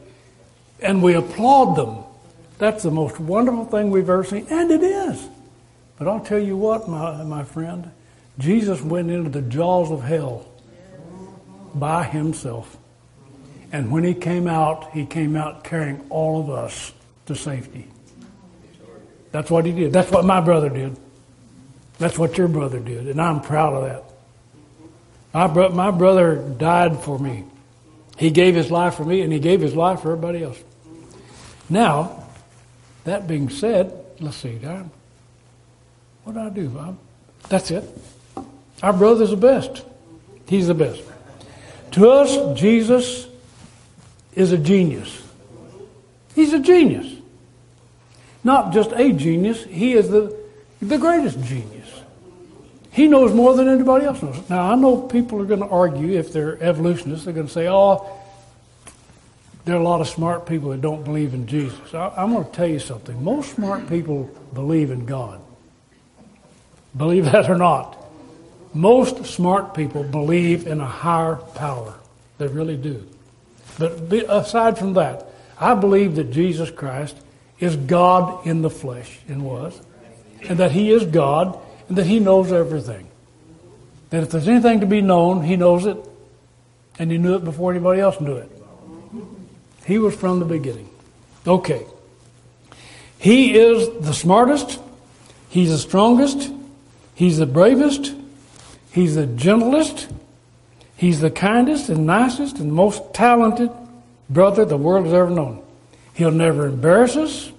And 0.80 1.02
we 1.02 1.14
applaud 1.14 1.74
them. 1.74 2.03
That's 2.58 2.82
the 2.82 2.90
most 2.90 3.18
wonderful 3.18 3.64
thing 3.64 3.90
we've 3.90 4.08
ever 4.08 4.24
seen, 4.24 4.46
and 4.50 4.70
it 4.70 4.82
is. 4.82 5.28
But 5.98 6.08
I'll 6.08 6.20
tell 6.20 6.38
you 6.38 6.56
what, 6.56 6.88
my, 6.88 7.22
my 7.24 7.44
friend, 7.44 7.90
Jesus 8.38 8.80
went 8.80 9.10
into 9.10 9.30
the 9.30 9.42
jaws 9.42 9.90
of 9.90 10.02
hell 10.02 10.46
by 11.74 12.04
himself. 12.04 12.76
And 13.72 13.90
when 13.90 14.04
he 14.04 14.14
came 14.14 14.46
out, 14.46 14.92
he 14.92 15.04
came 15.04 15.34
out 15.34 15.64
carrying 15.64 16.04
all 16.10 16.40
of 16.40 16.50
us 16.50 16.92
to 17.26 17.34
safety. 17.34 17.88
That's 19.32 19.50
what 19.50 19.66
he 19.66 19.72
did. 19.72 19.92
That's 19.92 20.10
what 20.12 20.24
my 20.24 20.40
brother 20.40 20.68
did. 20.68 20.96
That's 21.98 22.18
what 22.18 22.38
your 22.38 22.48
brother 22.48 22.78
did. 22.78 23.08
And 23.08 23.20
I'm 23.20 23.40
proud 23.40 23.74
of 23.74 23.84
that. 23.84 24.04
My, 25.32 25.48
bro- 25.48 25.70
my 25.70 25.90
brother 25.90 26.36
died 26.36 27.00
for 27.02 27.18
me. 27.18 27.44
He 28.16 28.30
gave 28.30 28.54
his 28.54 28.70
life 28.70 28.94
for 28.94 29.04
me, 29.04 29.22
and 29.22 29.32
he 29.32 29.40
gave 29.40 29.60
his 29.60 29.74
life 29.74 30.02
for 30.02 30.12
everybody 30.12 30.44
else. 30.44 30.62
Now, 31.68 32.23
that 33.04 33.26
being 33.26 33.50
said, 33.50 33.92
let's 34.20 34.36
see, 34.36 34.58
what 36.24 36.34
did 36.34 36.42
I 36.42 36.48
do? 36.48 36.68
Bob? 36.68 36.98
That's 37.48 37.70
it. 37.70 37.84
Our 38.82 38.92
brother's 38.92 39.30
the 39.30 39.36
best. 39.36 39.84
He's 40.48 40.66
the 40.66 40.74
best. 40.74 41.02
To 41.92 42.08
us, 42.10 42.58
Jesus 42.58 43.28
is 44.34 44.52
a 44.52 44.58
genius. 44.58 45.22
He's 46.34 46.52
a 46.52 46.58
genius. 46.58 47.20
Not 48.42 48.72
just 48.72 48.92
a 48.92 49.12
genius, 49.12 49.64
he 49.64 49.94
is 49.94 50.10
the, 50.10 50.36
the 50.82 50.98
greatest 50.98 51.42
genius. 51.44 51.70
He 52.90 53.08
knows 53.08 53.32
more 53.32 53.54
than 53.54 53.68
anybody 53.68 54.06
else 54.06 54.22
knows. 54.22 54.48
Now, 54.48 54.70
I 54.70 54.74
know 54.76 55.02
people 55.02 55.40
are 55.40 55.46
going 55.46 55.60
to 55.60 55.66
argue, 55.66 56.18
if 56.18 56.32
they're 56.32 56.62
evolutionists, 56.62 57.24
they're 57.24 57.34
going 57.34 57.46
to 57.46 57.52
say, 57.52 57.68
oh, 57.68 58.06
there 59.64 59.76
are 59.76 59.80
a 59.80 59.82
lot 59.82 60.00
of 60.00 60.08
smart 60.08 60.46
people 60.46 60.70
that 60.70 60.80
don't 60.80 61.04
believe 61.04 61.32
in 61.32 61.46
Jesus. 61.46 61.94
I, 61.94 62.12
I'm 62.16 62.32
going 62.32 62.44
to 62.44 62.50
tell 62.50 62.66
you 62.66 62.78
something. 62.78 63.22
Most 63.24 63.54
smart 63.54 63.88
people 63.88 64.30
believe 64.52 64.90
in 64.90 65.06
God. 65.06 65.40
Believe 66.96 67.24
that 67.32 67.48
or 67.48 67.56
not. 67.56 67.98
Most 68.74 69.24
smart 69.26 69.74
people 69.74 70.02
believe 70.02 70.66
in 70.66 70.80
a 70.80 70.86
higher 70.86 71.36
power. 71.36 71.94
They 72.38 72.48
really 72.48 72.76
do. 72.76 73.06
But 73.78 74.12
aside 74.28 74.78
from 74.78 74.94
that, 74.94 75.28
I 75.58 75.74
believe 75.74 76.16
that 76.16 76.30
Jesus 76.30 76.70
Christ 76.70 77.16
is 77.60 77.76
God 77.76 78.46
in 78.46 78.62
the 78.62 78.70
flesh 78.70 79.18
and 79.28 79.44
was, 79.44 79.80
and 80.42 80.58
that 80.58 80.72
He 80.72 80.90
is 80.90 81.04
God 81.06 81.58
and 81.88 81.96
that 81.96 82.06
He 82.06 82.18
knows 82.18 82.52
everything. 82.52 83.08
That 84.10 84.24
if 84.24 84.30
there's 84.30 84.48
anything 84.48 84.80
to 84.80 84.86
be 84.86 85.00
known, 85.00 85.42
He 85.42 85.56
knows 85.56 85.86
it, 85.86 85.96
and 86.98 87.10
He 87.10 87.18
knew 87.18 87.36
it 87.36 87.44
before 87.44 87.70
anybody 87.70 88.00
else 88.00 88.20
knew 88.20 88.36
it. 88.36 88.50
He 89.86 89.98
was 89.98 90.14
from 90.14 90.38
the 90.38 90.44
beginning. 90.44 90.88
Okay. 91.46 91.84
He 93.18 93.56
is 93.56 94.04
the 94.04 94.14
smartest, 94.14 94.80
He's 95.48 95.70
the 95.70 95.78
strongest, 95.78 96.50
He's 97.14 97.38
the 97.38 97.46
bravest. 97.46 98.14
He's 98.90 99.14
the 99.14 99.26
gentlest. 99.26 100.08
He's 100.96 101.20
the 101.20 101.30
kindest 101.30 101.88
and 101.88 102.06
nicest 102.06 102.58
and 102.58 102.72
most 102.72 103.14
talented 103.14 103.70
brother 104.30 104.64
the 104.64 104.76
world 104.76 105.06
has 105.06 105.14
ever 105.14 105.30
known. 105.30 105.62
He'll 106.14 106.30
never 106.30 106.66
embarrass 106.66 107.16
us. 107.16 107.52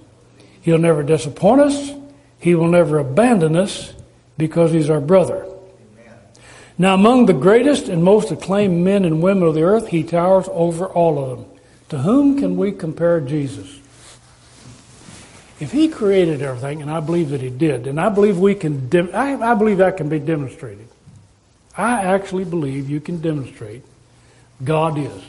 He'll 0.61 0.77
never 0.77 1.03
disappoint 1.03 1.61
us. 1.61 1.91
He 2.39 2.55
will 2.55 2.67
never 2.67 2.99
abandon 2.99 3.55
us 3.55 3.93
because 4.37 4.71
he's 4.71 4.89
our 4.89 5.01
brother. 5.01 5.45
Now, 6.77 6.93
among 6.93 7.25
the 7.25 7.33
greatest 7.33 7.87
and 7.87 8.03
most 8.03 8.31
acclaimed 8.31 8.83
men 8.83 9.05
and 9.05 9.21
women 9.21 9.47
of 9.47 9.55
the 9.55 9.63
earth, 9.63 9.87
he 9.87 10.03
towers 10.03 10.47
over 10.51 10.87
all 10.87 11.23
of 11.23 11.37
them. 11.37 11.54
To 11.89 11.99
whom 11.99 12.39
can 12.39 12.57
we 12.57 12.71
compare 12.71 13.19
Jesus? 13.21 13.79
If 15.59 15.71
he 15.71 15.87
created 15.87 16.41
everything, 16.41 16.81
and 16.81 16.91
I 16.91 16.99
believe 16.99 17.29
that 17.29 17.41
he 17.41 17.49
did, 17.49 17.87
and 17.87 17.99
I 17.99 18.09
believe 18.09 18.37
we 18.37 18.55
can, 18.55 18.89
I, 19.13 19.51
I 19.51 19.53
believe 19.53 19.77
that 19.77 19.97
can 19.97 20.09
be 20.09 20.19
demonstrated. 20.19 20.87
I 21.77 22.03
actually 22.03 22.45
believe 22.45 22.89
you 22.89 22.99
can 22.99 23.21
demonstrate 23.21 23.83
God 24.63 24.97
is. 24.97 25.23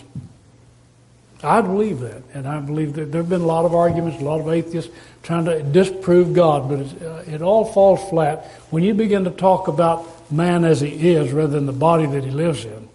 I 1.42 1.61
believe 1.61 2.01
that, 2.01 2.23
and 2.33 2.49
I 2.49 2.61
believe 2.61 2.95
that 2.95 3.12
there 3.12 3.21
have 3.21 3.29
been 3.29 3.42
a 3.42 3.47
lot 3.47 3.66
of 3.66 3.75
arguments, 3.75 4.21
a 4.21 4.25
lot 4.25 4.40
of 4.40 4.49
atheists 4.49 4.90
trying 5.23 5.45
to 5.45 5.62
disprove 5.62 6.33
God, 6.33 6.69
but 6.69 6.81
uh, 7.07 7.23
it 7.27 7.42
all 7.42 7.64
falls 7.64 8.09
flat 8.09 8.47
when 8.71 8.83
you 8.83 8.95
begin 8.95 9.25
to 9.25 9.31
talk 9.31 9.69
about 9.69 10.33
man 10.33 10.64
as 10.64 10.81
he 10.81 11.11
is 11.11 11.33
rather 11.33 11.53
than 11.53 11.66
the 11.66 11.73
body 11.73 12.07
that 12.07 12.25
he 12.25 12.31
lives 12.31 12.64
in. 12.64 12.88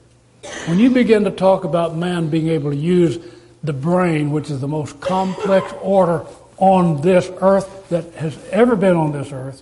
When 0.65 0.79
you 0.79 0.89
begin 0.89 1.23
to 1.25 1.31
talk 1.31 1.65
about 1.65 1.95
man 1.95 2.29
being 2.29 2.47
able 2.49 2.71
to 2.71 2.75
use 2.75 3.19
the 3.63 3.73
brain, 3.73 4.31
which 4.31 4.49
is 4.49 4.59
the 4.59 4.67
most 4.67 4.99
complex 4.99 5.71
order 5.81 6.25
on 6.57 7.01
this 7.01 7.29
earth 7.41 7.89
that 7.89 8.13
has 8.15 8.37
ever 8.51 8.75
been 8.75 8.95
on 8.95 9.11
this 9.11 9.31
earth, 9.31 9.61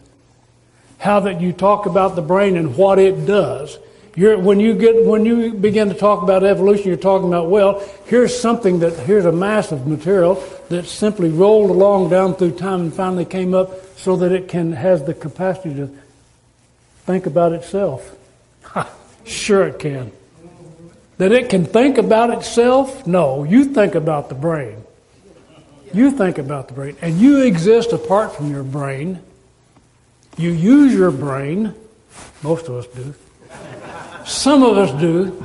how 1.00 1.22
that 1.22 1.42
you 1.42 1.54
talk 1.54 1.86
about 1.86 2.16
the 2.16 2.22
brain 2.22 2.58
and 2.58 2.76
what 2.76 3.00
it 3.00 3.26
does, 3.26 3.78
you're, 4.16 4.38
when 4.38 4.60
you 4.60 4.74
get 4.74 5.06
when 5.06 5.26
you 5.26 5.54
begin 5.54 5.88
to 5.88 5.96
talk 5.96 6.24
about 6.24 6.44
evolution, 6.44 6.88
you're 6.88 6.98
talking 6.98 7.30
about 7.30 7.50
well, 7.50 7.82
here's 8.06 8.38
something 8.38 8.80
that 8.80 8.94
here's 9.00 9.26
a 9.26 9.32
mass 9.32 9.72
of 9.72 9.88
material 9.88 10.44
that 10.68 10.86
simply 10.86 11.30
rolled 11.30 11.70
along 11.70 12.10
down 12.10 12.36
through 12.36 12.52
time 12.52 12.82
and 12.82 12.94
finally 12.94 13.24
came 13.24 13.54
up 13.54 13.72
so 13.98 14.18
that 14.18 14.34
it 14.34 14.50
can 14.50 14.74
has 14.74 15.06
the 15.06 15.14
capacity 15.14 15.74
to 15.76 15.90
think 17.06 17.28
about 17.28 17.54
itself. 17.54 18.14
Ha, 18.64 18.92
sure 19.24 19.68
it 19.68 19.80
can. 19.80 20.12
That 21.20 21.34
it 21.34 21.50
can 21.50 21.66
think 21.66 21.98
about 21.98 22.30
itself? 22.30 23.06
No, 23.06 23.44
you 23.44 23.66
think 23.66 23.94
about 23.94 24.30
the 24.30 24.36
brain. 24.36 24.84
You 25.94 26.12
think 26.12 26.38
about 26.38 26.70
the 26.70 26.74
brain, 26.74 26.96
and 27.02 27.20
you 27.20 27.44
exist 27.44 27.92
apart 27.92 28.34
from 28.34 28.52
your 28.52 28.64
brain. 28.64 29.20
You 30.38 30.52
use 30.52 30.94
your 30.94 31.12
brain. 31.12 31.76
Most 32.42 32.70
of 32.70 32.76
us 32.76 32.88
do. 32.88 33.14
Some 34.26 34.64
of 34.64 34.78
us 34.78 34.98
do 35.02 35.44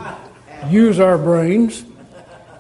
use 0.70 1.00
our 1.00 1.18
brains, 1.18 1.84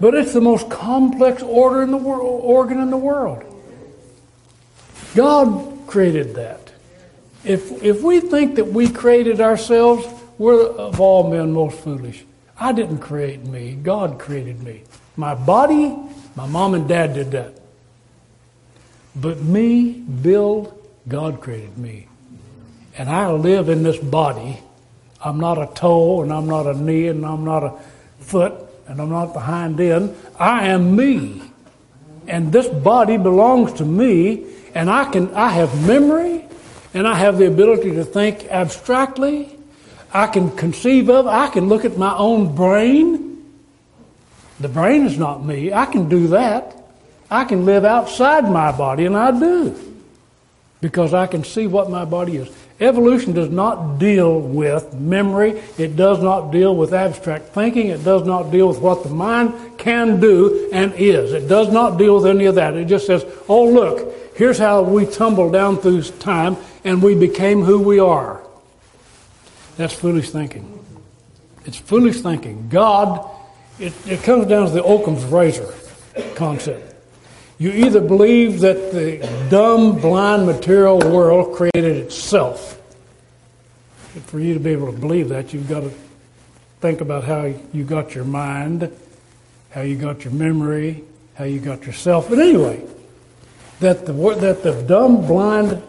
but 0.00 0.14
it's 0.14 0.32
the 0.32 0.40
most 0.40 0.68
complex 0.68 1.40
order 1.40 1.84
in 1.84 1.92
the 1.92 1.96
world, 1.96 2.40
organ 2.42 2.80
in 2.80 2.90
the 2.90 2.96
world. 2.96 3.44
God 5.14 5.86
created 5.86 6.34
that. 6.34 6.72
If, 7.44 7.80
if 7.80 8.02
we 8.02 8.18
think 8.18 8.56
that 8.56 8.66
we 8.66 8.88
created 8.88 9.40
ourselves, 9.40 10.04
we're 10.36 10.66
of 10.66 11.00
all 11.00 11.30
men 11.30 11.52
most 11.52 11.78
foolish. 11.78 12.24
I 12.58 12.72
didn't 12.72 12.98
create 12.98 13.44
me, 13.44 13.74
God 13.74 14.18
created 14.18 14.62
me. 14.62 14.82
My 15.16 15.34
body, 15.34 15.96
my 16.36 16.46
mom 16.46 16.74
and 16.74 16.88
dad 16.88 17.14
did 17.14 17.30
that. 17.32 17.54
But 19.16 19.40
me, 19.40 19.92
Bill, 19.92 20.76
God 21.06 21.40
created 21.40 21.78
me. 21.78 22.08
And 22.96 23.08
I 23.08 23.30
live 23.30 23.68
in 23.68 23.82
this 23.82 23.98
body 23.98 24.60
I'm 25.24 25.40
not 25.40 25.56
a 25.58 25.74
toe, 25.74 26.22
and 26.22 26.30
I'm 26.30 26.46
not 26.46 26.66
a 26.66 26.74
knee, 26.74 27.08
and 27.08 27.24
I'm 27.24 27.44
not 27.44 27.64
a 27.64 27.72
foot, 28.20 28.52
and 28.86 29.00
I'm 29.00 29.08
not 29.08 29.32
the 29.32 29.40
hind 29.40 29.80
end. 29.80 30.14
I 30.38 30.66
am 30.66 30.94
me. 30.94 31.40
And 32.28 32.52
this 32.52 32.68
body 32.68 33.16
belongs 33.16 33.72
to 33.74 33.86
me, 33.86 34.44
and 34.74 34.90
I 34.90 35.10
can 35.10 35.34
I 35.34 35.48
have 35.48 35.86
memory, 35.86 36.44
and 36.92 37.08
I 37.08 37.14
have 37.14 37.38
the 37.38 37.46
ability 37.46 37.92
to 37.92 38.04
think 38.04 38.44
abstractly. 38.50 39.53
I 40.14 40.28
can 40.28 40.56
conceive 40.56 41.10
of, 41.10 41.26
I 41.26 41.48
can 41.48 41.68
look 41.68 41.84
at 41.84 41.98
my 41.98 42.16
own 42.16 42.54
brain. 42.54 43.44
The 44.60 44.68
brain 44.68 45.04
is 45.04 45.18
not 45.18 45.44
me. 45.44 45.72
I 45.72 45.86
can 45.86 46.08
do 46.08 46.28
that. 46.28 46.76
I 47.28 47.44
can 47.44 47.64
live 47.64 47.84
outside 47.84 48.48
my 48.48 48.70
body, 48.70 49.06
and 49.06 49.16
I 49.16 49.36
do. 49.36 49.74
Because 50.80 51.12
I 51.12 51.26
can 51.26 51.42
see 51.42 51.66
what 51.66 51.90
my 51.90 52.04
body 52.04 52.36
is. 52.36 52.48
Evolution 52.78 53.32
does 53.32 53.50
not 53.50 53.98
deal 53.98 54.40
with 54.40 54.94
memory. 54.94 55.60
It 55.78 55.96
does 55.96 56.22
not 56.22 56.52
deal 56.52 56.76
with 56.76 56.92
abstract 56.92 57.46
thinking. 57.46 57.88
It 57.88 58.04
does 58.04 58.24
not 58.24 58.52
deal 58.52 58.68
with 58.68 58.78
what 58.78 59.02
the 59.02 59.10
mind 59.10 59.78
can 59.78 60.20
do 60.20 60.70
and 60.72 60.92
is. 60.94 61.32
It 61.32 61.48
does 61.48 61.72
not 61.72 61.98
deal 61.98 62.16
with 62.16 62.26
any 62.26 62.44
of 62.44 62.54
that. 62.56 62.74
It 62.74 62.84
just 62.84 63.06
says, 63.06 63.24
oh, 63.48 63.64
look, 63.64 64.14
here's 64.36 64.58
how 64.58 64.82
we 64.82 65.06
tumbled 65.06 65.52
down 65.52 65.78
through 65.78 66.02
time 66.02 66.56
and 66.84 67.02
we 67.02 67.14
became 67.14 67.62
who 67.62 67.80
we 67.80 67.98
are. 67.98 68.43
That's 69.76 69.94
foolish 69.94 70.30
thinking. 70.30 70.84
It's 71.64 71.76
foolish 71.76 72.20
thinking. 72.20 72.68
God, 72.68 73.28
it, 73.78 73.92
it 74.06 74.22
comes 74.22 74.46
down 74.46 74.66
to 74.66 74.72
the 74.72 74.84
Occam's 74.84 75.24
razor 75.24 75.72
concept. 76.34 76.94
You 77.58 77.70
either 77.70 78.00
believe 78.00 78.60
that 78.60 78.92
the 78.92 79.18
dumb, 79.48 80.00
blind, 80.00 80.46
material 80.46 80.98
world 80.98 81.56
created 81.56 81.96
itself. 81.96 82.80
For 84.26 84.38
you 84.38 84.54
to 84.54 84.60
be 84.60 84.70
able 84.70 84.92
to 84.92 84.98
believe 84.98 85.28
that, 85.30 85.52
you've 85.52 85.68
got 85.68 85.80
to 85.80 85.92
think 86.80 87.00
about 87.00 87.24
how 87.24 87.52
you 87.72 87.84
got 87.84 88.14
your 88.14 88.24
mind, 88.24 88.92
how 89.70 89.82
you 89.82 89.96
got 89.96 90.24
your 90.24 90.32
memory, 90.32 91.02
how 91.34 91.44
you 91.44 91.58
got 91.58 91.84
yourself. 91.86 92.28
But 92.28 92.38
anyway, 92.38 92.84
that 93.80 94.06
the, 94.06 94.12
that 94.12 94.62
the 94.62 94.82
dumb, 94.82 95.26
blind, 95.26 95.82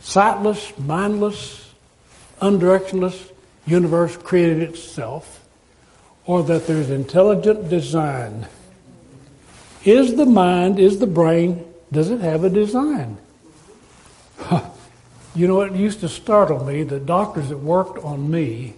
sightless, 0.00 0.72
mindless, 0.78 1.69
undirectionless 2.40 3.30
universe 3.66 4.16
created 4.16 4.62
itself, 4.62 5.44
or 6.26 6.42
that 6.44 6.66
there's 6.66 6.90
intelligent 6.90 7.68
design 7.68 8.46
is 9.84 10.16
the 10.16 10.26
mind, 10.26 10.78
is 10.78 10.98
the 10.98 11.06
brain, 11.06 11.64
does 11.90 12.10
it 12.10 12.20
have 12.20 12.44
a 12.44 12.50
design? 12.50 13.16
you 15.34 15.46
know, 15.46 15.62
it 15.62 15.72
used 15.72 16.00
to 16.00 16.08
startle 16.08 16.64
me 16.64 16.82
that 16.82 17.06
doctors 17.06 17.48
that 17.48 17.58
worked 17.58 18.02
on 18.04 18.30
me 18.30 18.74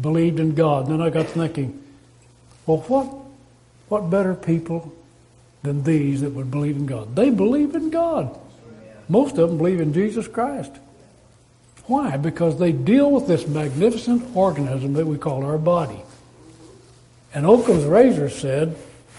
believed 0.00 0.40
in 0.40 0.54
God. 0.54 0.88
And 0.88 0.94
then 0.94 1.06
I 1.06 1.10
got 1.10 1.26
thinking, 1.26 1.82
well, 2.66 2.78
what, 2.78 3.06
what 3.88 4.10
better 4.10 4.34
people 4.34 4.92
than 5.62 5.82
these 5.82 6.22
that 6.22 6.30
would 6.30 6.50
believe 6.50 6.76
in 6.76 6.86
God? 6.86 7.14
They 7.14 7.30
believe 7.30 7.74
in 7.74 7.90
God. 7.90 8.38
Most 9.08 9.36
of 9.38 9.48
them 9.48 9.58
believe 9.58 9.80
in 9.80 9.92
Jesus 9.92 10.28
Christ. 10.28 10.72
Why? 11.88 12.16
Because 12.16 12.58
they 12.58 12.70
deal 12.70 13.10
with 13.10 13.26
this 13.26 13.48
magnificent 13.48 14.36
organism 14.36 14.92
that 14.92 15.06
we 15.06 15.18
call 15.18 15.44
our 15.44 15.58
body. 15.58 16.00
And 17.34 17.44
Occam's 17.44 17.84
razor 17.84 18.30
said, 18.30 18.76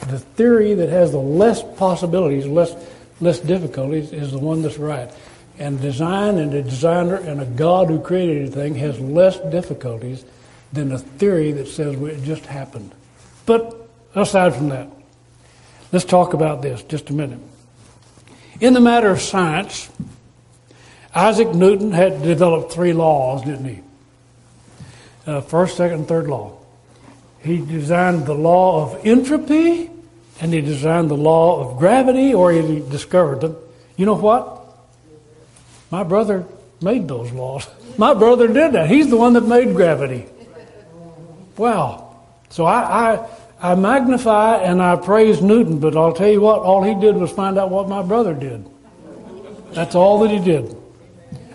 the 0.08 0.20
theory 0.20 0.76
that 0.76 0.90
has 0.90 1.12
the 1.12 1.20
less 1.20 1.62
possibilities, 1.78 2.48
less 2.48 2.74
less 3.22 3.40
difficulties, 3.40 4.12
is 4.12 4.32
the 4.32 4.40
one 4.40 4.62
that's 4.62 4.78
right. 4.78 5.12
And 5.58 5.82
design 5.82 6.38
and 6.38 6.54
a 6.54 6.62
designer 6.62 7.16
and 7.16 7.42
a 7.42 7.46
God 7.46 7.90
who 7.90 8.00
created 8.00 8.38
anything 8.38 8.76
has 8.76 9.00
less 9.00 9.38
difficulties 9.52 10.24
than 10.72 10.92
a 10.92 11.00
theory 11.00 11.52
that 11.54 11.68
says 11.68 12.02
it 12.02 12.24
just 12.24 12.46
happened. 12.46 12.92
But 13.46 13.90
aside 14.16 14.56
from 14.56 14.70
that, 14.70 14.90
let's 15.92 16.06
talk 16.06 16.34
about 16.34 16.62
this 16.62 16.82
just 16.84 17.10
a 17.10 17.14
minute. 17.14 17.40
In 18.62 18.74
the 18.74 18.80
matter 18.80 19.10
of 19.10 19.20
science, 19.20 19.90
Isaac 21.14 21.54
Newton 21.54 21.92
had 21.92 22.22
developed 22.22 22.72
three 22.72 22.94
laws, 22.94 23.44
didn't 23.44 23.66
he? 23.66 23.80
Uh, 25.26 25.42
first, 25.42 25.78
second, 25.78 26.00
and 26.00 26.08
third 26.08 26.28
law. 26.28 26.58
He 27.42 27.58
designed 27.58 28.26
the 28.26 28.36
law 28.36 28.84
of 28.84 29.06
entropy, 29.06 29.90
and 30.42 30.54
he 30.54 30.62
designed 30.62 31.10
the 31.10 31.18
law 31.18 31.62
of 31.62 31.80
gravity, 31.80 32.34
or 32.34 32.52
he 32.52 32.80
discovered 32.80 33.42
them. 33.42 33.56
You 33.96 34.06
know 34.06 34.16
what? 34.16 34.66
My 35.92 36.04
brother 36.04 36.46
made 36.82 37.08
those 37.08 37.32
laws. 37.32 37.68
My 37.98 38.14
brother 38.14 38.48
did 38.48 38.74
that. 38.74 38.90
He's 38.90 39.10
the 39.10 39.18
one 39.18 39.34
that 39.34 39.46
made 39.46 39.76
gravity. 39.76 40.26
Wow. 41.58 42.16
So 42.50 42.66
I, 42.66 43.14
I, 43.14 43.30
I 43.62 43.76
magnify 43.76 44.58
and 44.58 44.82
I 44.82 44.96
praise 44.96 45.42
Newton, 45.42 45.80
but 45.80 45.98
I'll 45.98 46.14
tell 46.14 46.30
you 46.30 46.40
what, 46.40 46.62
all 46.62 46.84
he 46.84 46.96
did 46.96 47.16
was 47.16 47.32
find 47.32 47.58
out 47.58 47.70
what 47.70 47.90
my 47.90 48.02
brother 48.02 48.34
did. 48.34 48.66
That's 49.74 49.96
all 49.96 50.20
that 50.22 50.32
he 50.32 50.40
did. 50.40 50.76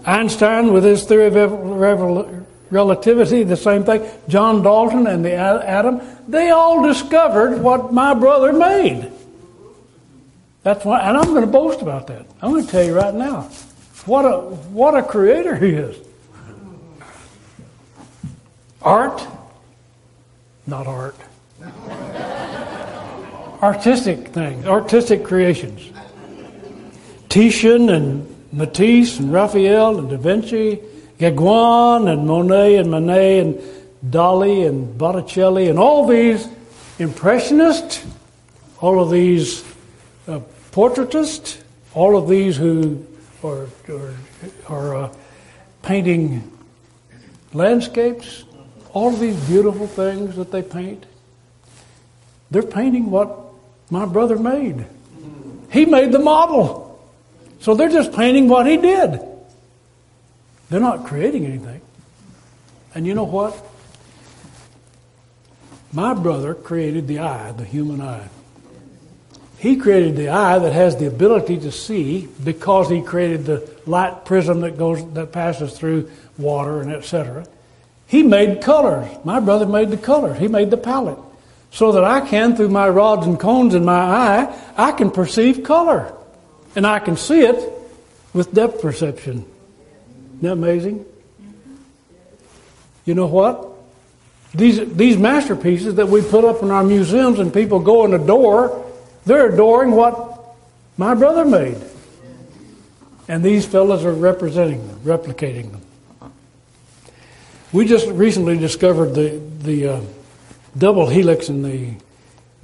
Einstein, 0.07 0.73
with 0.73 0.85
his 0.85 1.05
theory 1.05 1.27
of 1.27 1.53
relativity, 2.71 3.43
the 3.43 3.57
same 3.57 3.85
thing. 3.85 4.07
John 4.29 4.62
Dalton 4.62 5.07
and 5.07 5.25
the 5.25 5.33
atom, 5.35 6.01
they 6.29 6.51
all 6.51 6.83
discovered 6.83 7.61
what 7.61 7.93
my 7.93 8.14
brother 8.14 8.53
made. 8.53 9.11
That's 10.62 10.85
why, 10.85 11.01
and 11.01 11.17
I'm 11.17 11.27
going 11.27 11.43
to 11.43 11.47
boast 11.47 11.83
about 11.83 12.07
that. 12.09 12.27
I'm 12.40 12.53
going 12.53 12.64
to 12.64 12.71
tell 12.71 12.85
you 12.85 12.95
right 12.95 13.14
now, 13.14 13.43
what 14.07 14.25
a 14.25 14.38
what 14.40 14.95
a 14.95 15.03
creator 15.03 15.57
he 15.57 15.71
is. 15.71 15.97
Art, 18.83 19.27
not 20.67 20.87
art. 20.87 21.17
artistic 23.62 24.29
things, 24.29 24.67
artistic 24.67 25.25
creations. 25.25 25.90
Titian 27.29 27.88
and 27.90 28.34
Matisse 28.55 29.19
and 29.19 29.33
Raphael 29.33 29.99
and 29.99 30.09
Da 30.09 30.17
Vinci 30.17 30.81
Gauguin 31.19 32.09
and 32.09 32.27
Monet 32.27 32.77
and 32.77 32.90
Manet 32.90 33.38
and 33.40 33.61
Dali 34.05 34.67
and 34.67 34.97
Botticelli 34.97 35.69
and 35.69 35.79
all 35.79 36.07
these 36.07 36.47
impressionists, 36.99 38.05
all 38.81 39.01
of 39.01 39.11
these 39.11 39.64
uh, 40.29 40.40
portraitists, 40.71 41.62
all 41.95 42.17
of 42.17 42.29
these 42.29 42.57
who 42.57 43.05
are, 43.43 43.67
are, 43.88 44.14
are 44.69 44.95
uh, 44.95 45.14
painting 45.83 46.51
landscapes, 47.53 48.45
all 48.93 49.12
of 49.12 49.21
these 49.21 49.37
beautiful 49.47 49.87
things 49.87 50.37
that 50.37 50.53
they 50.53 50.62
paint, 50.62 51.07
they're 52.51 52.62
painting 52.62 53.11
what 53.11 53.38
my 53.90 54.07
brother 54.07 54.37
made. 54.37 54.87
He 55.73 55.87
made 55.87 56.12
the 56.12 56.21
model. 56.21 56.84
So 57.64 57.74
they're 57.74 57.88
just 57.88 58.12
painting 58.12 58.46
what 58.46 58.66
he 58.66 58.77
did. 58.77 59.22
They're 60.68 60.81
not 60.81 61.07
creating 61.07 61.46
anything. 61.46 61.81
And 62.94 63.07
you 63.07 63.14
know 63.14 63.24
what? 63.24 63.57
My 65.90 66.12
brother 66.12 66.53
created 66.53 67.09
the 67.09 67.20
eye, 67.20 67.53
the 67.53 67.64
human 67.64 68.03
eye. 68.03 68.29
He 69.57 69.77
created 69.77 70.14
the 70.14 70.29
eye 70.29 70.59
that 70.59 70.74
has 70.74 70.98
the 70.98 71.07
ability 71.07 71.57
to 71.61 71.72
see 71.72 72.29
because 72.44 72.90
he 72.90 73.00
created 73.00 73.46
the 73.46 73.66
light 73.87 74.27
prism 74.27 74.61
that 74.61 74.77
goes 74.77 75.03
that 75.14 75.33
passes 75.33 75.72
through 75.72 76.11
water 76.37 76.83
and 76.83 76.92
etc. 76.92 77.46
He 78.07 78.22
made 78.22 78.61
colors. 78.61 79.11
My 79.24 79.40
brother 79.40 79.64
made 79.64 79.88
the 79.88 79.96
colors. 79.96 80.38
He 80.38 80.48
made 80.48 80.70
the 80.70 80.77
palette. 80.77 81.18
So 81.70 81.92
that 81.92 82.05
I 82.05 82.29
can, 82.29 82.57
through 82.57 82.68
my 82.68 82.90
rods 82.90 83.27
and 83.27 83.40
cones 83.40 83.74
in 83.74 83.87
my 83.87 83.94
eye, 83.94 84.55
I 84.77 84.92
can 84.92 85.11
perceive 85.11 85.62
color. 85.62 86.14
And 86.77 86.87
I 86.87 86.99
can 86.99 87.17
see 87.17 87.41
it 87.41 87.73
with 88.33 88.53
depth 88.53 88.83
perception. 88.83 89.45
Isn't 90.27 90.43
that 90.43 90.53
amazing? 90.53 91.05
You 93.05 93.15
know 93.15 93.27
what? 93.27 93.71
These, 94.55 94.95
these 94.95 95.17
masterpieces 95.17 95.97
that 95.97 96.09
we 96.09 96.23
put 96.23 96.45
up 96.45 96.63
in 96.63 96.71
our 96.71 96.85
museums 96.85 97.39
and 97.39 97.53
people 97.53 97.81
go 97.81 98.05
and 98.05 98.15
adore, 98.15 98.85
they're 99.25 99.53
adoring 99.53 99.93
what 99.93 100.57
my 100.97 101.15
brother 101.15 101.45
made. 101.45 101.79
And 103.27 103.43
these 103.43 103.67
fellows 103.67 104.05
are 104.05 104.13
representing 104.13 104.87
them, 104.87 105.01
replicating 105.01 105.73
them. 105.73 106.33
We 107.73 107.87
just 107.87 108.07
recently 108.09 108.57
discovered 108.59 109.15
the, 109.15 109.41
the 109.59 109.89
uh, 109.89 110.01
double 110.79 111.09
helix 111.09 111.49
in 111.49 111.63
the 111.63 111.95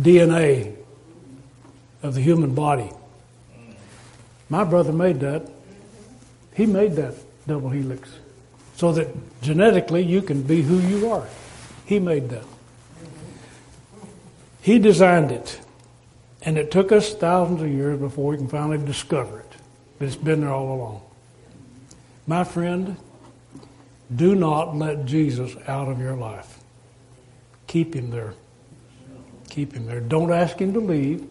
DNA 0.01 0.77
of 2.03 2.15
the 2.15 2.21
human 2.21 2.55
body. 2.55 2.91
My 4.51 4.65
brother 4.65 4.93
made 4.93 5.21
that. 5.21 5.49
He 6.55 6.67
made 6.67 6.97
that 6.97 7.15
double 7.47 7.71
helix 7.71 8.11
so 8.77 8.93
that 8.93 9.09
genetically 9.41 10.03
you 10.03 10.21
can 10.21 10.43
be 10.43 10.61
who 10.61 10.79
you 10.79 11.11
are. 11.11 11.27
He 11.87 11.99
made 11.99 12.29
that. 12.31 12.45
He 14.61 14.79
designed 14.79 15.31
it. 15.31 15.61
And 16.43 16.59
it 16.59 16.71
took 16.71 16.91
us 16.91 17.15
thousands 17.15 17.63
of 17.63 17.71
years 17.71 17.99
before 17.99 18.33
we 18.33 18.37
can 18.37 18.49
finally 18.49 18.79
discover 18.79 19.41
it. 19.41 19.53
But 19.99 20.07
it's 20.07 20.17
been 20.17 20.41
there 20.41 20.51
all 20.51 20.75
along. 20.75 21.03
My 22.27 22.45
friend, 22.45 22.97
do 24.15 24.35
not 24.35 24.77
let 24.77 25.05
Jesus 25.05 25.55
out 25.69 25.89
of 25.89 26.01
your 26.01 26.17
life. 26.17 26.59
Keep 27.67 27.95
him 27.95 28.11
there. 28.11 28.35
Keep 29.51 29.75
him 29.75 29.87
there. 29.87 30.01
Don't 30.01 30.33
ask 30.33 30.59
him 30.59 30.73
to 30.73 30.81
leave. 30.81 31.27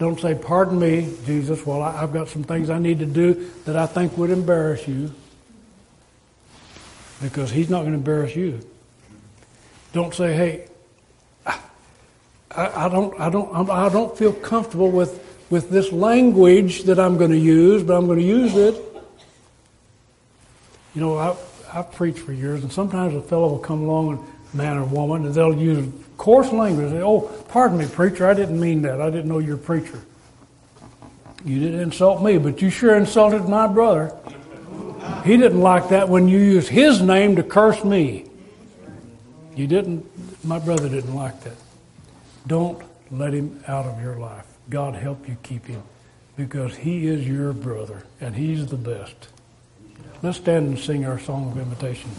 Don't 0.00 0.18
say, 0.18 0.34
Pardon 0.34 0.78
me, 0.78 1.14
Jesus, 1.26 1.64
well, 1.66 1.82
I've 1.82 2.12
got 2.12 2.28
some 2.28 2.42
things 2.42 2.70
I 2.70 2.78
need 2.78 2.98
to 3.00 3.06
do 3.06 3.50
that 3.66 3.76
I 3.76 3.84
think 3.86 4.16
would 4.16 4.30
embarrass 4.30 4.88
you. 4.88 5.12
Because 7.22 7.50
he's 7.50 7.68
not 7.68 7.80
going 7.80 7.92
to 7.92 7.98
embarrass 7.98 8.34
you. 8.34 8.60
Don't 9.92 10.14
say, 10.14 10.32
Hey, 10.32 10.68
I, 11.46 12.86
I 12.86 12.88
don't, 12.88 13.20
I 13.20 13.28
don't, 13.28 13.70
I 13.70 13.90
don't 13.90 14.16
feel 14.16 14.32
comfortable 14.32 14.90
with, 14.90 15.22
with 15.50 15.68
this 15.68 15.92
language 15.92 16.84
that 16.84 16.98
I'm 16.98 17.18
going 17.18 17.30
to 17.30 17.38
use, 17.38 17.82
but 17.82 17.94
I'm 17.94 18.06
going 18.06 18.20
to 18.20 18.24
use 18.24 18.56
it. 18.56 18.74
You 20.94 21.02
know, 21.02 21.18
I, 21.18 21.36
I've 21.74 21.92
preached 21.92 22.20
for 22.20 22.32
years, 22.32 22.62
and 22.62 22.72
sometimes 22.72 23.14
a 23.14 23.20
fellow 23.20 23.50
will 23.50 23.58
come 23.58 23.82
along, 23.82 24.12
and 24.14 24.54
man 24.54 24.78
or 24.78 24.84
woman, 24.84 25.26
and 25.26 25.34
they'll 25.34 25.54
use 25.54 25.92
coarse 26.20 26.52
language. 26.52 26.92
"Oh, 27.02 27.30
pardon 27.48 27.78
me, 27.78 27.86
preacher, 27.86 28.26
I 28.26 28.34
didn't 28.34 28.60
mean 28.60 28.82
that. 28.82 29.00
I 29.00 29.08
didn't 29.08 29.28
know 29.28 29.38
you're 29.38 29.54
a 29.54 29.58
preacher. 29.58 30.00
You 31.46 31.58
didn't 31.58 31.80
insult 31.80 32.22
me, 32.22 32.36
but 32.36 32.60
you 32.60 32.68
sure 32.68 32.94
insulted 32.94 33.48
my 33.48 33.66
brother. 33.66 34.12
He 35.24 35.38
didn't 35.38 35.62
like 35.62 35.88
that 35.88 36.10
when 36.10 36.28
you 36.28 36.38
used 36.38 36.68
his 36.68 37.00
name 37.00 37.36
to 37.36 37.42
curse 37.42 37.82
me. 37.82 38.26
You 39.56 39.66
didn't. 39.66 40.04
My 40.44 40.58
brother 40.58 40.90
didn't 40.90 41.14
like 41.14 41.40
that. 41.44 41.56
Don't 42.46 42.78
let 43.10 43.32
him 43.32 43.64
out 43.66 43.86
of 43.86 44.02
your 44.02 44.16
life. 44.16 44.44
God 44.68 44.94
help 44.96 45.26
you 45.26 45.38
keep 45.42 45.66
him 45.66 45.82
because 46.36 46.76
he 46.76 47.06
is 47.06 47.26
your 47.26 47.54
brother 47.54 48.02
and 48.20 48.36
he's 48.36 48.66
the 48.66 48.76
best. 48.76 49.28
Let's 50.22 50.36
stand 50.36 50.68
and 50.68 50.78
sing 50.78 51.06
our 51.06 51.18
song 51.18 51.50
of 51.50 51.56
invitation. 51.56 52.10